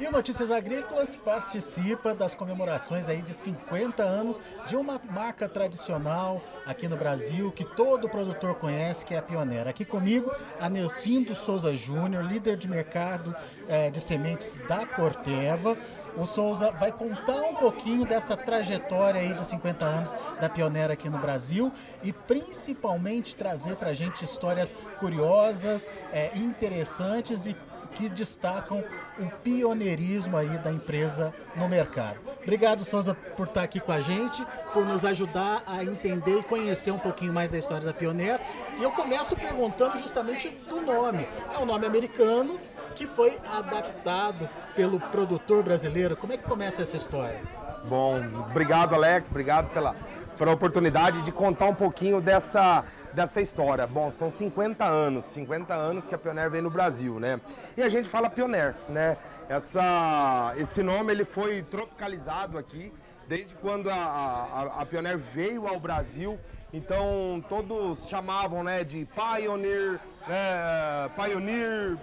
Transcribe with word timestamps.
E 0.00 0.06
o 0.06 0.10
Notícias 0.10 0.50
Agrícolas 0.50 1.14
participa 1.14 2.14
das 2.14 2.34
comemorações 2.34 3.06
aí 3.06 3.20
de 3.20 3.34
50 3.34 4.02
anos 4.02 4.40
de 4.66 4.74
uma 4.74 4.98
marca 5.10 5.46
tradicional 5.46 6.42
aqui 6.64 6.88
no 6.88 6.96
Brasil 6.96 7.52
que 7.52 7.66
todo 7.66 8.08
produtor 8.08 8.54
conhece, 8.54 9.04
que 9.04 9.12
é 9.12 9.18
a 9.18 9.22
Pioneira. 9.22 9.68
Aqui 9.68 9.84
comigo, 9.84 10.34
a 10.58 10.70
Nelcindo 10.70 11.34
Souza 11.34 11.76
Júnior, 11.76 12.24
líder 12.24 12.56
de 12.56 12.66
mercado 12.66 13.36
eh, 13.68 13.90
de 13.90 14.00
sementes 14.00 14.56
da 14.66 14.86
Corteva. 14.86 15.76
O 16.16 16.24
Souza 16.24 16.70
vai 16.72 16.90
contar 16.90 17.42
um 17.42 17.56
pouquinho 17.56 18.06
dessa 18.06 18.34
trajetória 18.34 19.20
aí 19.20 19.34
de 19.34 19.44
50 19.44 19.84
anos 19.84 20.14
da 20.40 20.48
Pioneira 20.48 20.94
aqui 20.94 21.10
no 21.10 21.18
Brasil 21.18 21.70
e 22.02 22.10
principalmente 22.10 23.36
trazer 23.36 23.76
para 23.76 23.90
a 23.90 23.94
gente 23.94 24.24
histórias 24.24 24.74
curiosas, 24.98 25.86
eh, 26.10 26.30
interessantes 26.36 27.44
e 27.44 27.54
que 27.92 28.08
destacam 28.08 28.84
o 29.18 29.26
pioneirismo 29.42 30.36
aí 30.36 30.58
da 30.58 30.70
empresa 30.70 31.34
no 31.56 31.68
mercado. 31.68 32.18
Obrigado, 32.42 32.84
Souza, 32.84 33.14
por 33.14 33.48
estar 33.48 33.62
aqui 33.62 33.80
com 33.80 33.92
a 33.92 34.00
gente, 34.00 34.44
por 34.72 34.84
nos 34.84 35.04
ajudar 35.04 35.62
a 35.66 35.84
entender 35.84 36.38
e 36.38 36.42
conhecer 36.42 36.90
um 36.90 36.98
pouquinho 36.98 37.32
mais 37.32 37.50
da 37.50 37.58
história 37.58 37.84
da 37.84 37.92
Pioneira. 37.92 38.40
E 38.78 38.82
eu 38.82 38.90
começo 38.92 39.36
perguntando 39.36 39.98
justamente 39.98 40.48
do 40.68 40.80
nome. 40.80 41.28
É 41.54 41.58
um 41.58 41.66
nome 41.66 41.86
americano 41.86 42.58
que 42.94 43.06
foi 43.06 43.38
adaptado 43.50 44.48
pelo 44.74 44.98
produtor 44.98 45.62
brasileiro. 45.62 46.16
Como 46.16 46.32
é 46.32 46.36
que 46.36 46.44
começa 46.44 46.82
essa 46.82 46.96
história? 46.96 47.40
Bom, 47.84 48.20
obrigado, 48.50 48.94
Alex. 48.94 49.28
Obrigado 49.28 49.70
pela, 49.70 49.94
pela 50.40 50.52
oportunidade 50.52 51.20
de 51.20 51.30
contar 51.30 51.66
um 51.66 51.74
pouquinho 51.74 52.18
dessa, 52.18 52.82
dessa 53.12 53.42
história. 53.42 53.86
Bom, 53.86 54.10
são 54.10 54.32
50 54.32 54.86
anos, 54.86 55.26
50 55.26 55.74
anos 55.74 56.06
que 56.06 56.14
a 56.14 56.18
Pioneer 56.18 56.48
vem 56.48 56.62
no 56.62 56.70
Brasil, 56.70 57.20
né? 57.20 57.38
E 57.76 57.82
a 57.82 57.90
gente 57.90 58.08
fala 58.08 58.30
Pioneer, 58.30 58.74
né? 58.88 59.18
Essa, 59.50 60.54
esse 60.56 60.82
nome 60.82 61.12
ele 61.12 61.26
foi 61.26 61.60
tropicalizado 61.60 62.56
aqui 62.56 62.90
desde 63.28 63.54
quando 63.56 63.90
a, 63.90 63.94
a, 63.94 64.80
a 64.80 64.86
Pioneer 64.86 65.18
veio 65.18 65.68
ao 65.68 65.78
Brasil. 65.78 66.38
Então 66.72 67.44
todos 67.46 68.08
chamavam, 68.08 68.64
né, 68.64 68.82
de 68.82 69.06
Pioneer, 69.14 70.00
né, 70.26 71.10
Pioneer. 71.16 71.98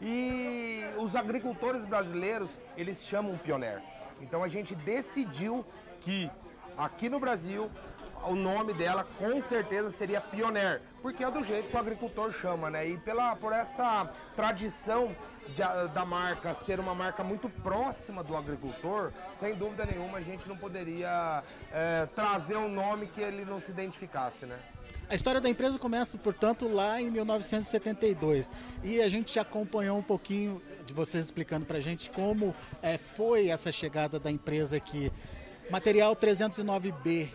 E 0.00 0.84
os 0.96 1.14
agricultores 1.14 1.84
brasileiros 1.84 2.48
eles 2.78 3.04
chamam 3.04 3.36
Pioneer. 3.36 3.82
Então 4.22 4.42
a 4.42 4.48
gente 4.48 4.74
decidiu 4.74 5.62
que 6.00 6.30
aqui 6.76 7.08
no 7.08 7.20
Brasil 7.20 7.70
o 8.26 8.34
nome 8.34 8.72
dela 8.72 9.06
com 9.18 9.42
certeza 9.42 9.90
seria 9.90 10.20
Pioneer, 10.20 10.80
porque 11.02 11.22
é 11.22 11.30
do 11.30 11.42
jeito 11.42 11.68
que 11.68 11.76
o 11.76 11.78
agricultor 11.78 12.32
chama, 12.32 12.70
né? 12.70 12.88
E 12.88 12.96
pela, 12.96 13.36
por 13.36 13.52
essa 13.52 14.10
tradição 14.34 15.14
de, 15.48 15.62
da 15.92 16.04
marca 16.04 16.54
ser 16.54 16.80
uma 16.80 16.94
marca 16.94 17.22
muito 17.22 17.48
próxima 17.48 18.22
do 18.22 18.36
agricultor, 18.36 19.12
sem 19.38 19.54
dúvida 19.54 19.84
nenhuma 19.84 20.18
a 20.18 20.22
gente 20.22 20.48
não 20.48 20.56
poderia 20.56 21.42
é, 21.70 22.06
trazer 22.14 22.56
um 22.56 22.68
nome 22.68 23.06
que 23.08 23.20
ele 23.20 23.44
não 23.44 23.60
se 23.60 23.70
identificasse, 23.70 24.46
né? 24.46 24.58
A 25.06 25.14
história 25.14 25.38
da 25.38 25.50
empresa 25.50 25.78
começa, 25.78 26.16
portanto, 26.16 26.66
lá 26.66 26.98
em 27.00 27.10
1972 27.10 28.50
e 28.82 29.02
a 29.02 29.08
gente 29.08 29.38
acompanhou 29.38 29.98
um 29.98 30.02
pouquinho 30.02 30.62
de 30.86 30.94
vocês 30.94 31.26
explicando 31.26 31.66
para 31.66 31.76
a 31.76 31.80
gente 31.80 32.10
como 32.10 32.54
é, 32.80 32.96
foi 32.96 33.48
essa 33.48 33.70
chegada 33.70 34.18
da 34.18 34.30
empresa 34.30 34.76
aqui. 34.76 35.12
Material 35.70 36.14
309B, 36.14 37.28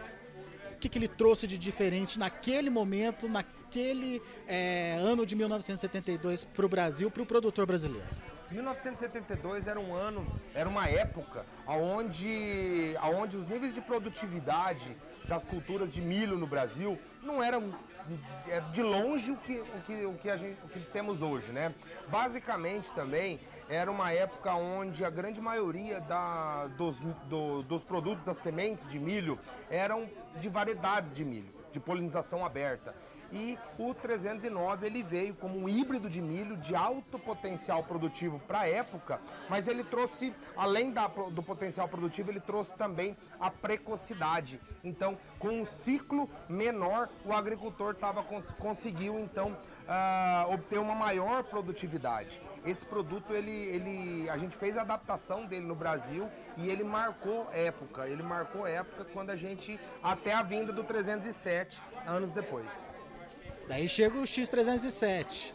o 0.74 0.78
que, 0.80 0.88
que 0.88 0.98
ele 0.98 1.08
trouxe 1.08 1.48
de 1.48 1.58
diferente 1.58 2.18
naquele 2.18 2.70
momento, 2.70 3.28
naquele 3.28 4.22
é, 4.48 4.98
ano 5.00 5.26
de 5.26 5.36
1972 5.36 6.46
para 6.46 6.66
o 6.66 6.70
Brasil, 6.70 7.10
para 7.12 7.24
o 7.24 7.26
produtor 7.26 7.66
brasileiro? 7.66 8.08
1972 8.52 9.68
era 9.68 9.80
um 9.80 9.94
ano, 9.94 10.26
era 10.56 10.68
uma 10.68 10.88
época 10.88 11.46
onde, 11.68 12.96
onde 13.04 13.38
os 13.38 13.48
níveis 13.48 13.76
de 13.76 13.82
produtividade 13.82 14.96
das 15.28 15.44
culturas 15.44 15.94
de 15.94 16.02
milho 16.02 16.38
no 16.38 16.48
Brasil 16.48 16.98
não 17.22 17.44
eram 17.44 17.74
é, 18.48 18.60
de 18.72 18.82
longe 18.82 19.32
o 19.32 19.38
que, 19.38 19.60
o 19.60 19.82
que, 19.86 20.06
o 20.06 20.14
que, 20.16 20.38
gente, 20.38 20.58
o 20.64 20.68
que 20.68 20.80
temos 20.92 21.22
hoje, 21.22 21.52
né? 21.52 21.74
Basicamente 22.08 22.92
também 22.94 23.40
era 23.70 23.92
uma 23.92 24.12
época 24.12 24.54
onde 24.56 25.06
a 25.06 25.10
grande 25.10 25.40
maioria 25.40 26.02
da, 26.02 26.66
dos, 26.68 26.98
do, 27.30 27.62
dos 27.64 27.84
produtos 27.84 28.26
das 28.26 28.38
sementes 28.38 28.90
de 28.90 28.98
milho 29.00 29.38
eram 29.70 30.10
de 30.42 30.50
variedades 30.50 31.16
de 31.16 31.24
milho, 31.24 31.54
de 31.72 31.80
polinização 31.80 32.44
aberta 32.44 32.96
e 33.32 33.58
o 33.78 33.94
309 33.94 34.86
ele 34.86 35.04
veio 35.04 35.36
como 35.36 35.60
um 35.60 35.70
híbrido 35.70 36.10
de 36.10 36.22
milho 36.22 36.58
de 36.58 36.76
alto 36.76 37.20
potencial 37.20 37.84
produtivo 37.84 38.40
para 38.40 38.62
a 38.62 38.68
época, 38.68 39.20
mas 39.50 39.68
ele 39.68 39.84
trouxe, 39.84 40.34
além 40.56 40.92
da, 40.92 41.08
do 41.08 41.44
potencial 41.44 41.88
produtivo, 41.88 42.32
ele 42.32 42.40
trouxe 42.40 42.76
também 42.76 43.16
a 43.40 43.50
precocidade. 43.50 44.60
Então, 44.84 45.18
com 45.38 45.50
um 45.50 45.66
ciclo 45.66 46.30
menor, 46.48 47.10
o 47.26 47.34
agricultor 47.34 47.96
tava, 47.96 48.24
conseguiu 48.58 49.20
então 49.20 49.52
uh, 49.52 50.54
obter 50.54 50.80
uma 50.80 50.96
maior 50.96 51.44
produtividade. 51.44 52.42
Esse 52.70 52.86
produto, 52.86 53.34
ele, 53.34 53.52
ele, 53.52 54.30
a 54.30 54.38
gente 54.38 54.56
fez 54.56 54.78
a 54.78 54.82
adaptação 54.82 55.44
dele 55.48 55.66
no 55.66 55.74
Brasil 55.74 56.30
e 56.56 56.70
ele 56.70 56.84
marcou 56.84 57.50
época. 57.52 58.08
Ele 58.08 58.22
marcou 58.22 58.68
época 58.68 59.06
quando 59.12 59.32
a 59.32 59.36
gente, 59.36 59.80
até 60.04 60.34
a 60.34 60.44
vinda 60.44 60.72
do 60.72 60.84
307, 60.84 61.82
anos 62.06 62.30
depois. 62.32 62.86
Daí 63.68 63.90
chega 63.90 64.16
o 64.20 64.22
X307. 64.22 65.54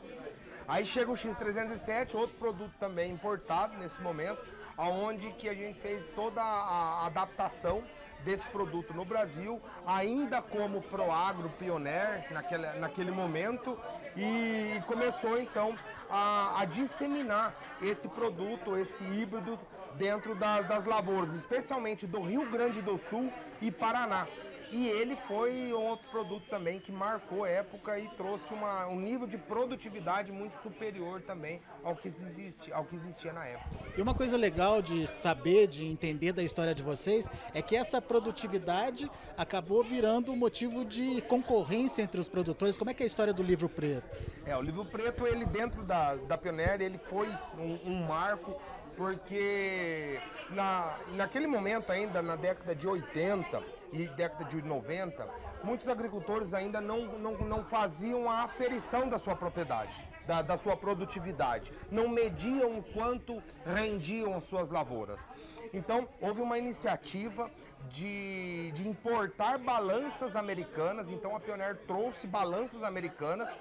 Aí 0.66 0.84
chega 0.84 1.12
o 1.12 1.14
X307, 1.14 2.16
outro 2.16 2.36
produto 2.36 2.74
também 2.80 3.12
importado 3.12 3.76
nesse 3.76 4.00
momento, 4.02 4.42
aonde 4.76 5.30
que 5.32 5.48
a 5.48 5.54
gente 5.54 5.78
fez 5.80 6.04
toda 6.14 6.42
a 6.42 7.06
adaptação 7.06 7.82
desse 8.24 8.48
produto 8.48 8.94
no 8.94 9.04
Brasil, 9.04 9.60
ainda 9.86 10.40
como 10.40 10.80
Proagro 10.82 11.50
Pioneer 11.50 12.26
naquele, 12.30 12.66
naquele 12.78 13.10
momento, 13.10 13.78
e, 14.16 14.80
começou 14.86 15.38
então 15.38 15.74
a, 16.08 16.62
a, 16.62 16.64
disseminar 16.64 17.54
esse 17.82 18.08
produto, 18.08 18.76
esse 18.76 19.04
híbrido 19.04 19.58
dentro 19.96 20.34
das, 20.34 20.66
das 20.66 20.86
lavouras, 20.86 21.34
especialmente 21.34 22.06
do 22.06 22.20
Rio 22.20 22.50
Grande 22.50 22.80
do 22.80 22.96
Sul 22.96 23.32
e 23.60 23.70
Paraná. 23.70 24.26
E 24.74 24.88
ele 24.88 25.14
foi 25.28 25.72
outro 25.72 26.04
produto 26.10 26.48
também 26.50 26.80
que 26.80 26.90
marcou 26.90 27.44
a 27.44 27.48
época 27.48 27.96
e 27.96 28.08
trouxe 28.16 28.52
uma, 28.52 28.88
um 28.88 28.98
nível 28.98 29.24
de 29.24 29.38
produtividade 29.38 30.32
muito 30.32 30.60
superior 30.60 31.22
também 31.22 31.60
ao 31.84 31.94
que, 31.94 32.08
existe, 32.08 32.72
ao 32.72 32.84
que 32.84 32.96
existia 32.96 33.32
na 33.32 33.46
época. 33.46 33.70
E 33.96 34.02
uma 34.02 34.12
coisa 34.12 34.36
legal 34.36 34.82
de 34.82 35.06
saber, 35.06 35.68
de 35.68 35.86
entender 35.86 36.32
da 36.32 36.42
história 36.42 36.74
de 36.74 36.82
vocês, 36.82 37.30
é 37.54 37.62
que 37.62 37.76
essa 37.76 38.02
produtividade 38.02 39.08
acabou 39.38 39.84
virando 39.84 40.34
motivo 40.34 40.84
de 40.84 41.22
concorrência 41.22 42.02
entre 42.02 42.20
os 42.20 42.28
produtores. 42.28 42.76
Como 42.76 42.90
é 42.90 42.94
que 42.94 43.04
é 43.04 43.04
a 43.04 43.06
história 43.06 43.32
do 43.32 43.44
livro 43.44 43.68
preto? 43.68 44.16
É, 44.44 44.56
o 44.56 44.60
livro 44.60 44.84
preto, 44.84 45.24
ele 45.24 45.46
dentro 45.46 45.84
da, 45.84 46.16
da 46.16 46.36
Pioneer, 46.36 46.80
ele 46.80 46.98
foi 46.98 47.28
um, 47.56 47.92
um 47.92 48.04
marco 48.08 48.60
porque 48.96 50.18
na, 50.50 50.96
naquele 51.14 51.46
momento 51.46 51.90
ainda, 51.90 52.22
na 52.22 52.36
década 52.36 52.74
de 52.74 52.86
80, 52.86 53.62
e 53.94 54.08
década 54.08 54.44
de 54.44 54.60
90, 54.60 55.26
muitos 55.62 55.88
agricultores 55.88 56.52
ainda 56.52 56.80
não, 56.80 57.06
não, 57.18 57.38
não 57.38 57.64
faziam 57.64 58.28
a 58.28 58.42
aferição 58.42 59.08
da 59.08 59.20
sua 59.20 59.36
propriedade, 59.36 60.04
da, 60.26 60.42
da 60.42 60.58
sua 60.58 60.76
produtividade, 60.76 61.72
não 61.90 62.08
mediam 62.08 62.76
o 62.78 62.82
quanto 62.82 63.40
rendiam 63.64 64.34
as 64.34 64.44
suas 64.44 64.68
lavouras. 64.68 65.32
Então, 65.72 66.08
houve 66.20 66.42
uma 66.42 66.58
iniciativa 66.58 67.48
de, 67.88 68.72
de 68.72 68.88
importar 68.88 69.58
balanças 69.58 70.34
americanas, 70.34 71.08
então 71.08 71.36
a 71.36 71.40
Pioneer 71.40 71.76
trouxe 71.86 72.26
balanças 72.26 72.82
americanas 72.82 73.54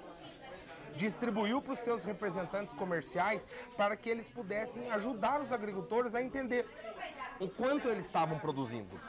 distribuiu 0.96 1.60
para 1.60 1.72
os 1.72 1.80
seus 1.80 2.04
representantes 2.04 2.72
comerciais 2.74 3.44
para 3.76 3.96
que 3.96 4.08
eles 4.08 4.28
pudessem 4.28 4.92
ajudar 4.92 5.40
os 5.40 5.52
agricultores 5.52 6.14
a 6.14 6.22
entender 6.22 6.64
o 7.40 7.48
quanto 7.48 7.88
eles 7.88 8.06
estavam 8.06 8.38
produzindo. 8.38 9.00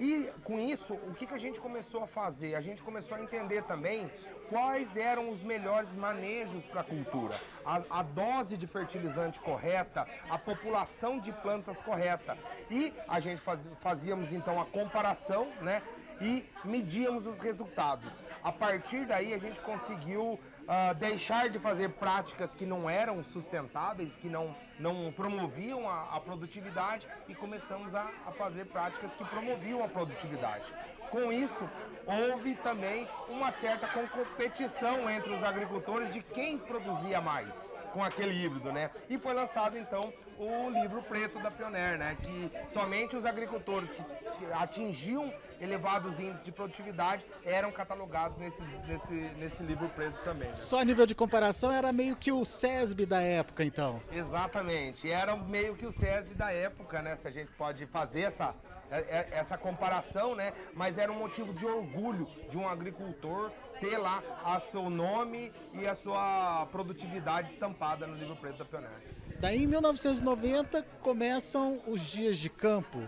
E 0.00 0.30
com 0.44 0.58
isso, 0.58 0.94
o 0.94 1.14
que, 1.14 1.26
que 1.26 1.34
a 1.34 1.38
gente 1.38 1.60
começou 1.60 2.04
a 2.04 2.06
fazer? 2.06 2.54
A 2.54 2.60
gente 2.60 2.82
começou 2.82 3.16
a 3.16 3.20
entender 3.20 3.62
também 3.64 4.10
quais 4.48 4.96
eram 4.96 5.28
os 5.28 5.42
melhores 5.42 5.92
manejos 5.92 6.64
para 6.64 6.80
a 6.80 6.84
cultura, 6.84 7.34
a, 7.64 8.02
dose 8.02 8.56
de 8.56 8.66
fertilizante 8.66 9.40
correta, 9.40 10.06
a 10.30 10.38
população 10.38 11.18
de 11.18 11.32
plantas 11.32 11.78
correta. 11.78 12.38
E 12.70 12.94
a 13.08 13.20
gente 13.20 13.40
faz, 13.40 13.60
fazíamos 13.80 14.32
então 14.32 14.60
a 14.60 14.64
comparação, 14.64 15.48
né? 15.60 15.82
E 16.20 16.44
medíamos 16.64 17.26
os 17.26 17.38
resultados. 17.40 18.10
A 18.42 18.50
partir 18.50 19.04
daí 19.04 19.34
a 19.34 19.38
gente 19.38 19.60
conseguiu 19.60 20.38
uh, 20.68 20.94
deixar 20.94 21.48
de 21.48 21.58
fazer 21.58 21.88
práticas 21.90 22.54
que 22.54 22.66
não 22.66 22.88
eram 22.88 23.24
sustentáveis, 23.24 24.14
que 24.16 24.28
não, 24.28 24.54
não 24.78 25.10
promoviam 25.10 25.88
a, 25.88 26.02
a 26.14 26.20
produtividade 26.20 27.08
e 27.26 27.34
começamos 27.34 27.94
a, 27.94 28.10
a 28.26 28.32
fazer 28.32 28.66
práticas 28.66 29.12
que 29.14 29.24
promoviam 29.24 29.82
a 29.82 29.88
produtividade. 29.88 30.72
Com 31.10 31.32
isso, 31.32 31.68
houve 32.06 32.54
também 32.56 33.08
uma 33.28 33.50
certa 33.52 33.88
competição 33.88 35.08
entre 35.08 35.32
os 35.32 35.42
agricultores 35.42 36.12
de 36.12 36.22
quem 36.22 36.58
produzia 36.58 37.20
mais. 37.20 37.70
Com 37.92 38.02
aquele 38.02 38.44
híbrido, 38.44 38.72
né? 38.72 38.90
E 39.08 39.18
foi 39.18 39.34
lançado 39.34 39.78
então 39.78 40.12
o 40.38 40.70
livro 40.70 41.02
preto 41.02 41.38
da 41.40 41.50
Pioneer, 41.50 41.98
né? 41.98 42.16
Que 42.22 42.50
somente 42.68 43.16
os 43.16 43.24
agricultores 43.24 43.90
que 44.38 44.52
atingiam 44.52 45.32
elevados 45.60 46.20
índices 46.20 46.44
de 46.44 46.52
produtividade 46.52 47.26
eram 47.44 47.72
catalogados 47.72 48.38
nesse, 48.38 48.62
nesse, 48.86 49.14
nesse 49.38 49.62
livro 49.62 49.88
preto 49.88 50.16
também. 50.22 50.48
Né? 50.48 50.54
Só 50.54 50.80
a 50.80 50.84
nível 50.84 51.06
de 51.06 51.14
comparação 51.14 51.72
era 51.72 51.92
meio 51.92 52.14
que 52.14 52.30
o 52.30 52.44
SESB 52.44 53.06
da 53.06 53.20
época, 53.20 53.64
então. 53.64 54.00
Exatamente, 54.12 55.10
era 55.10 55.36
meio 55.36 55.74
que 55.74 55.86
o 55.86 55.92
SESB 55.92 56.34
da 56.34 56.52
época, 56.52 57.02
né? 57.02 57.16
Se 57.16 57.26
a 57.26 57.30
gente 57.30 57.50
pode 57.52 57.86
fazer 57.86 58.22
essa, 58.22 58.54
essa 58.90 59.58
comparação, 59.58 60.34
né? 60.34 60.52
Mas 60.74 60.98
era 60.98 61.12
um 61.12 61.18
motivo 61.18 61.52
de 61.52 61.66
orgulho 61.66 62.28
de 62.50 62.56
um 62.56 62.66
agricultor 62.68 63.50
ter 63.80 63.98
lá 63.98 64.22
a 64.44 64.58
seu 64.60 64.88
nome 64.88 65.52
e 65.74 65.86
a 65.86 65.94
sua 65.94 66.66
produtividade 66.72 67.50
estampada 67.50 68.06
no 68.06 68.16
livro 68.16 68.36
preto 68.36 68.58
da 68.58 68.64
Pioneer. 68.64 68.90
Daí 69.38 69.64
em 69.64 69.66
1990 69.66 70.82
começam 71.00 71.80
os 71.86 72.00
dias 72.00 72.38
de 72.38 72.48
campo. 72.48 72.98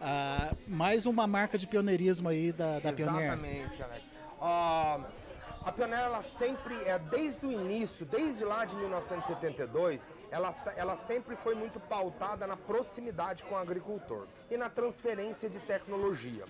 Ah, 0.00 0.54
mais 0.66 1.06
uma 1.06 1.26
marca 1.26 1.58
de 1.58 1.66
pioneirismo 1.66 2.28
aí 2.28 2.52
da, 2.52 2.78
da 2.78 2.92
Pioneer. 2.92 3.32
Exatamente, 3.32 3.82
Alex. 3.82 4.04
Uh, 4.40 5.19
a 5.62 5.70
Pioneer, 5.70 6.00
ela 6.00 6.22
sempre, 6.22 6.74
é, 6.84 6.98
desde 6.98 7.44
o 7.44 7.52
início, 7.52 8.06
desde 8.06 8.44
lá 8.44 8.64
de 8.64 8.74
1972, 8.76 10.08
ela, 10.30 10.54
ela 10.74 10.96
sempre 10.96 11.36
foi 11.36 11.54
muito 11.54 11.78
pautada 11.78 12.46
na 12.46 12.56
proximidade 12.56 13.42
com 13.44 13.54
o 13.54 13.58
agricultor 13.58 14.26
e 14.50 14.56
na 14.56 14.70
transferência 14.70 15.50
de 15.50 15.58
tecnologia. 15.60 16.44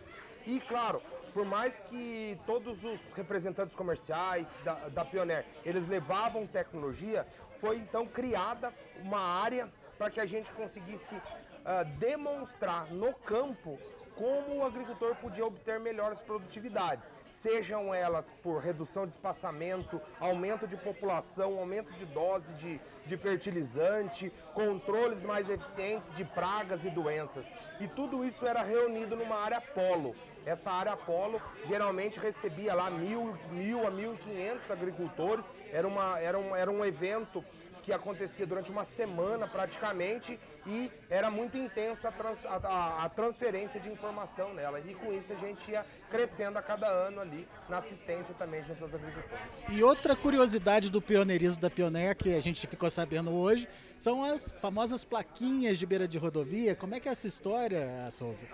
E, 0.46 0.60
claro, 0.60 1.02
por 1.34 1.44
mais 1.44 1.74
que 1.88 2.38
todos 2.46 2.84
os 2.84 3.00
representantes 3.14 3.74
comerciais 3.74 4.48
da, 4.64 4.74
da 4.88 5.04
Pioneer, 5.04 5.44
eles 5.64 5.88
levavam 5.88 6.46
tecnologia, 6.46 7.26
foi 7.58 7.78
então 7.78 8.06
criada 8.06 8.72
uma 9.02 9.20
área 9.20 9.68
para 9.98 10.08
que 10.08 10.20
a 10.20 10.26
gente 10.26 10.50
conseguisse 10.52 11.14
uh, 11.14 11.84
demonstrar 11.98 12.86
no 12.90 13.12
campo 13.12 13.78
como 14.14 14.58
o 14.58 14.64
agricultor 14.64 15.14
podia 15.16 15.46
obter 15.46 15.80
melhores 15.80 16.20
produtividades, 16.20 17.10
sejam 17.42 17.94
elas 17.94 18.26
por 18.42 18.60
redução 18.60 19.06
de 19.06 19.12
espaçamento, 19.12 20.00
aumento 20.18 20.66
de 20.66 20.76
população, 20.76 21.58
aumento 21.58 21.90
de 21.92 22.04
dose 22.06 22.52
de, 22.54 22.80
de 23.06 23.16
fertilizante, 23.16 24.32
controles 24.54 25.22
mais 25.22 25.48
eficientes 25.48 26.14
de 26.14 26.24
pragas 26.24 26.84
e 26.84 26.90
doenças. 26.90 27.46
E 27.80 27.88
tudo 27.88 28.24
isso 28.24 28.46
era 28.46 28.62
reunido 28.62 29.16
numa 29.16 29.36
área 29.36 29.60
polo. 29.60 30.14
Essa 30.44 30.70
área 30.70 30.96
polo 30.96 31.40
geralmente 31.66 32.18
recebia 32.18 32.74
lá 32.74 32.90
mil, 32.90 33.36
mil 33.50 33.86
a 33.86 33.90
mil 33.90 34.14
e 34.14 34.18
quinhentos 34.18 34.70
agricultores. 34.70 35.50
Era, 35.72 35.86
uma, 35.88 36.18
era, 36.18 36.38
um, 36.38 36.54
era 36.54 36.70
um 36.70 36.84
evento 36.84 37.44
que 37.90 37.94
acontecia 37.94 38.46
durante 38.46 38.70
uma 38.70 38.84
semana 38.84 39.48
praticamente 39.48 40.38
e 40.64 40.88
era 41.10 41.28
muito 41.28 41.58
intenso 41.58 42.06
a, 42.06 42.12
trans, 42.12 42.38
a, 42.46 43.04
a, 43.04 43.08
transferência 43.08 43.80
de 43.80 43.88
informação 43.88 44.54
nela. 44.54 44.78
E 44.78 44.94
com 44.94 45.12
isso 45.12 45.32
a 45.32 45.36
gente 45.36 45.72
ia 45.72 45.84
crescendo 46.08 46.56
a 46.56 46.62
cada 46.62 46.86
ano 46.86 47.20
ali 47.20 47.48
na 47.68 47.78
assistência 47.78 48.32
também 48.34 48.62
junto 48.62 48.84
aos 48.84 48.94
agricultores. 48.94 49.42
E 49.70 49.82
outra 49.82 50.14
curiosidade 50.14 50.88
do 50.88 51.02
pioneirismo 51.02 51.60
da 51.60 51.68
Pioneer 51.68 52.14
que 52.14 52.32
a 52.32 52.40
gente 52.40 52.64
ficou 52.68 52.88
sabendo 52.88 53.32
hoje 53.32 53.68
são 53.96 54.22
as 54.22 54.52
famosas 54.52 55.04
plaquinhas 55.04 55.76
de 55.76 55.84
beira 55.84 56.06
de 56.06 56.16
rodovia. 56.16 56.76
Como 56.76 56.94
é 56.94 57.00
que 57.00 57.08
é 57.08 57.12
essa 57.12 57.26
história, 57.26 58.08
Souza? 58.12 58.46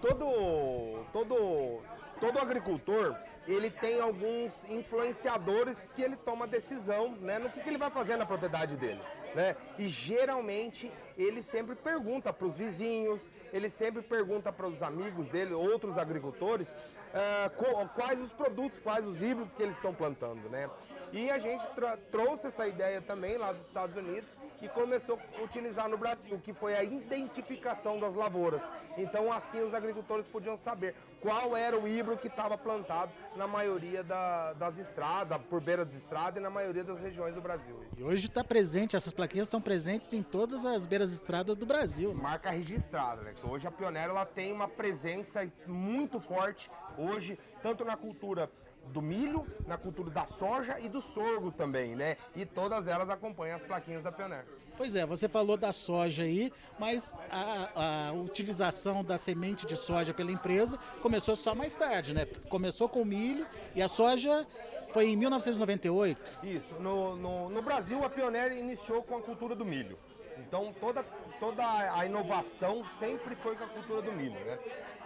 Todo, 0.00 1.04
todo, 1.12 1.82
todo 2.20 2.38
agricultor 2.38 3.16
ele 3.48 3.70
tem 3.70 3.98
alguns 3.98 4.52
influenciadores 4.68 5.90
que 5.94 6.02
ele 6.02 6.16
toma 6.16 6.46
decisão, 6.46 7.12
né, 7.12 7.38
no 7.38 7.48
que, 7.48 7.60
que 7.60 7.68
ele 7.68 7.78
vai 7.78 7.90
fazer 7.90 8.16
na 8.16 8.26
propriedade 8.26 8.76
dele, 8.76 9.00
né? 9.34 9.56
E 9.78 9.88
geralmente 9.88 10.92
ele 11.16 11.42
sempre 11.42 11.74
pergunta 11.74 12.30
para 12.30 12.46
os 12.46 12.58
vizinhos, 12.58 13.32
ele 13.50 13.70
sempre 13.70 14.02
pergunta 14.02 14.52
para 14.52 14.66
os 14.66 14.82
amigos 14.82 15.28
dele, 15.28 15.54
outros 15.54 15.96
agricultores, 15.96 16.68
uh, 16.70 17.88
quais 17.94 18.20
os 18.20 18.32
produtos, 18.32 18.78
quais 18.80 19.04
os 19.06 19.22
híbridos 19.22 19.54
que 19.54 19.62
eles 19.62 19.76
estão 19.76 19.94
plantando, 19.94 20.48
né? 20.50 20.68
E 21.10 21.30
a 21.30 21.38
gente 21.38 21.64
trouxe 22.12 22.48
essa 22.48 22.68
ideia 22.68 23.00
também 23.00 23.38
lá 23.38 23.52
dos 23.52 23.66
Estados 23.66 23.96
Unidos 23.96 24.28
e 24.60 24.68
começou 24.68 25.18
a 25.38 25.42
utilizar 25.42 25.88
no 25.88 25.96
Brasil, 25.96 26.40
que 26.42 26.52
foi 26.52 26.74
a 26.74 26.82
identificação 26.82 27.98
das 27.98 28.14
lavouras. 28.14 28.62
Então, 28.96 29.32
assim, 29.32 29.60
os 29.60 29.74
agricultores 29.74 30.26
podiam 30.26 30.56
saber 30.56 30.94
qual 31.20 31.56
era 31.56 31.78
o 31.78 31.86
híbrido 31.86 32.20
que 32.20 32.28
estava 32.28 32.56
plantado 32.56 33.12
na 33.36 33.46
maioria 33.46 34.02
da, 34.02 34.52
das 34.54 34.78
estradas, 34.78 35.40
por 35.48 35.60
beira 35.60 35.84
das 35.84 35.94
estradas 35.94 36.36
e 36.38 36.40
na 36.40 36.50
maioria 36.50 36.84
das 36.84 37.00
regiões 37.00 37.34
do 37.34 37.40
Brasil. 37.40 37.84
E 37.96 38.02
hoje 38.02 38.26
está 38.26 38.42
presente, 38.42 38.96
essas 38.96 39.12
plaquinhas 39.12 39.48
estão 39.48 39.60
presentes 39.60 40.12
em 40.12 40.22
todas 40.22 40.64
as 40.64 40.86
beiras 40.86 41.10
de 41.10 41.16
estrada 41.16 41.54
do 41.54 41.66
Brasil. 41.66 42.10
Né? 42.14 42.20
Marca 42.20 42.50
registrada, 42.50 43.22
Alex. 43.22 43.42
Hoje 43.44 43.66
a 43.66 43.70
Pioneira 43.70 44.10
ela 44.10 44.26
tem 44.26 44.52
uma 44.52 44.68
presença 44.68 45.50
muito 45.66 46.20
forte 46.20 46.70
hoje, 46.96 47.38
tanto 47.62 47.84
na 47.84 47.96
cultura 47.96 48.50
do 48.92 49.02
milho, 49.02 49.46
na 49.66 49.76
cultura 49.76 50.10
da 50.10 50.24
soja 50.24 50.78
e 50.80 50.88
do 50.88 51.00
sorgo 51.00 51.50
também, 51.50 51.94
né? 51.94 52.16
E 52.34 52.44
todas 52.44 52.86
elas 52.86 53.10
acompanham 53.10 53.56
as 53.56 53.62
plaquinhas 53.62 54.02
da 54.02 54.10
Pioneer. 54.10 54.44
Pois 54.76 54.94
é, 54.94 55.04
você 55.04 55.28
falou 55.28 55.56
da 55.56 55.72
soja 55.72 56.22
aí, 56.22 56.52
mas 56.78 57.12
a, 57.30 58.08
a, 58.08 58.12
utilização 58.12 59.02
da 59.02 59.18
semente 59.18 59.66
de 59.66 59.76
soja 59.76 60.14
pela 60.14 60.30
empresa 60.30 60.78
começou 61.02 61.34
só 61.34 61.52
mais 61.52 61.74
tarde, 61.74 62.14
né? 62.14 62.26
Começou 62.48 62.88
com 62.88 63.02
o 63.02 63.04
milho 63.04 63.44
e 63.74 63.82
a 63.82 63.88
soja 63.88 64.46
foi 64.90 65.08
em 65.08 65.16
1998? 65.16 66.40
Isso. 66.44 66.74
No, 66.80 67.16
no, 67.16 67.48
no 67.48 67.60
Brasil, 67.60 68.04
a 68.04 68.08
Pioneer 68.08 68.56
iniciou 68.56 69.02
com 69.02 69.16
a 69.16 69.20
cultura 69.20 69.54
do 69.56 69.64
milho. 69.64 69.98
Então, 70.38 70.72
toda, 70.80 71.02
toda 71.40 71.64
a 71.94 72.06
inovação 72.06 72.84
sempre 72.98 73.34
foi 73.36 73.56
com 73.56 73.64
a 73.64 73.68
cultura 73.68 74.02
do 74.02 74.12
milho, 74.12 74.38
né? 74.44 74.58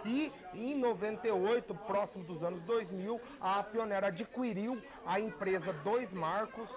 E 0.05 0.31
em 0.53 0.75
98, 0.75 1.73
próximo 1.73 2.23
dos 2.23 2.43
anos 2.43 2.61
2000, 2.63 3.21
a 3.39 3.63
Pioneer 3.63 4.03
adquiriu 4.03 4.81
a 5.05 5.19
empresa 5.19 5.71
Dois 5.71 6.11
Marcos, 6.11 6.69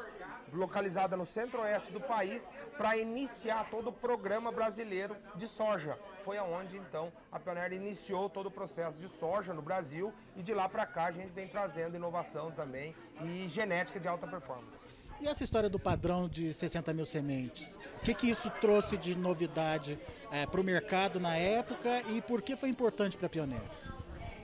localizada 0.53 1.17
no 1.17 1.26
centro-oeste 1.26 1.93
do 1.93 2.00
país, 2.00 2.49
para 2.76 2.97
iniciar 2.97 3.69
todo 3.69 3.88
o 3.88 3.93
programa 3.93 4.53
brasileiro 4.53 5.17
de 5.35 5.49
soja. 5.49 5.99
Foi 6.25 6.38
aonde 6.38 6.76
então 6.76 7.12
a 7.32 7.38
Pioneer 7.38 7.73
iniciou 7.73 8.31
todo 8.31 8.47
o 8.47 8.50
processo 8.50 8.99
de 9.00 9.08
soja 9.08 9.53
no 9.53 9.62
Brasil 9.62 10.12
e 10.37 10.43
de 10.43 10.55
lá 10.55 10.69
para 10.69 10.87
cá 10.87 11.06
a 11.06 11.12
gente 11.12 11.32
vem 11.32 11.49
trazendo 11.49 11.97
inovação 11.97 12.53
também 12.53 12.94
e 13.20 13.49
genética 13.49 13.99
de 13.99 14.06
alta 14.06 14.26
performance. 14.26 14.95
E 15.21 15.27
essa 15.27 15.43
história 15.43 15.69
do 15.69 15.79
padrão 15.79 16.29
de 16.29 16.53
60 16.53 16.93
mil 16.93 17.05
sementes? 17.05 17.79
O 18.01 18.05
que, 18.05 18.13
que 18.13 18.29
isso 18.29 18.51
trouxe 18.61 18.99
de 18.99 19.17
novidade 19.17 19.99
é, 20.31 20.46
para 20.46 20.61
o 20.61 20.65
mercado 20.65 21.19
na 21.19 21.37
época 21.37 22.03
e 22.11 22.20
por 22.20 22.43
que 22.43 22.55
foi 22.55 22.69
importante 22.69 23.17
para 23.17 23.27
a 23.27 23.31
Pioneer? 23.31 23.63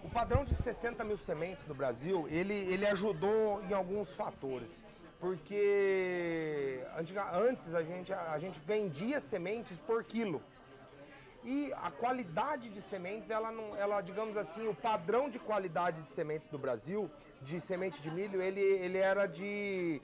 O 0.02 0.08
padrão 0.08 0.44
de 0.44 0.54
60 0.54 1.04
mil 1.04 1.18
sementes 1.18 1.66
no 1.66 1.74
Brasil, 1.74 2.26
ele, 2.30 2.54
ele 2.54 2.86
ajudou 2.86 3.62
em 3.68 3.74
alguns 3.74 4.08
fatores. 4.14 4.82
Porque 5.20 6.80
antes 7.48 7.74
a 7.74 7.82
gente, 7.82 8.12
a 8.12 8.38
gente 8.38 8.58
vendia 8.66 9.20
sementes 9.20 9.78
por 9.78 10.02
quilo. 10.02 10.42
E 11.44 11.72
a 11.74 11.90
qualidade 11.90 12.68
de 12.70 12.80
sementes, 12.80 13.28
ela 13.28 13.52
não, 13.52 13.76
ela, 13.76 14.00
digamos 14.00 14.36
assim, 14.36 14.66
o 14.66 14.74
padrão 14.74 15.28
de 15.28 15.38
qualidade 15.38 16.00
de 16.02 16.10
sementes 16.10 16.48
do 16.48 16.58
Brasil, 16.58 17.10
de 17.42 17.60
semente 17.60 18.00
de 18.00 18.10
milho, 18.10 18.40
ele, 18.40 18.60
ele 18.60 18.98
era 18.98 19.26
de 19.26 20.00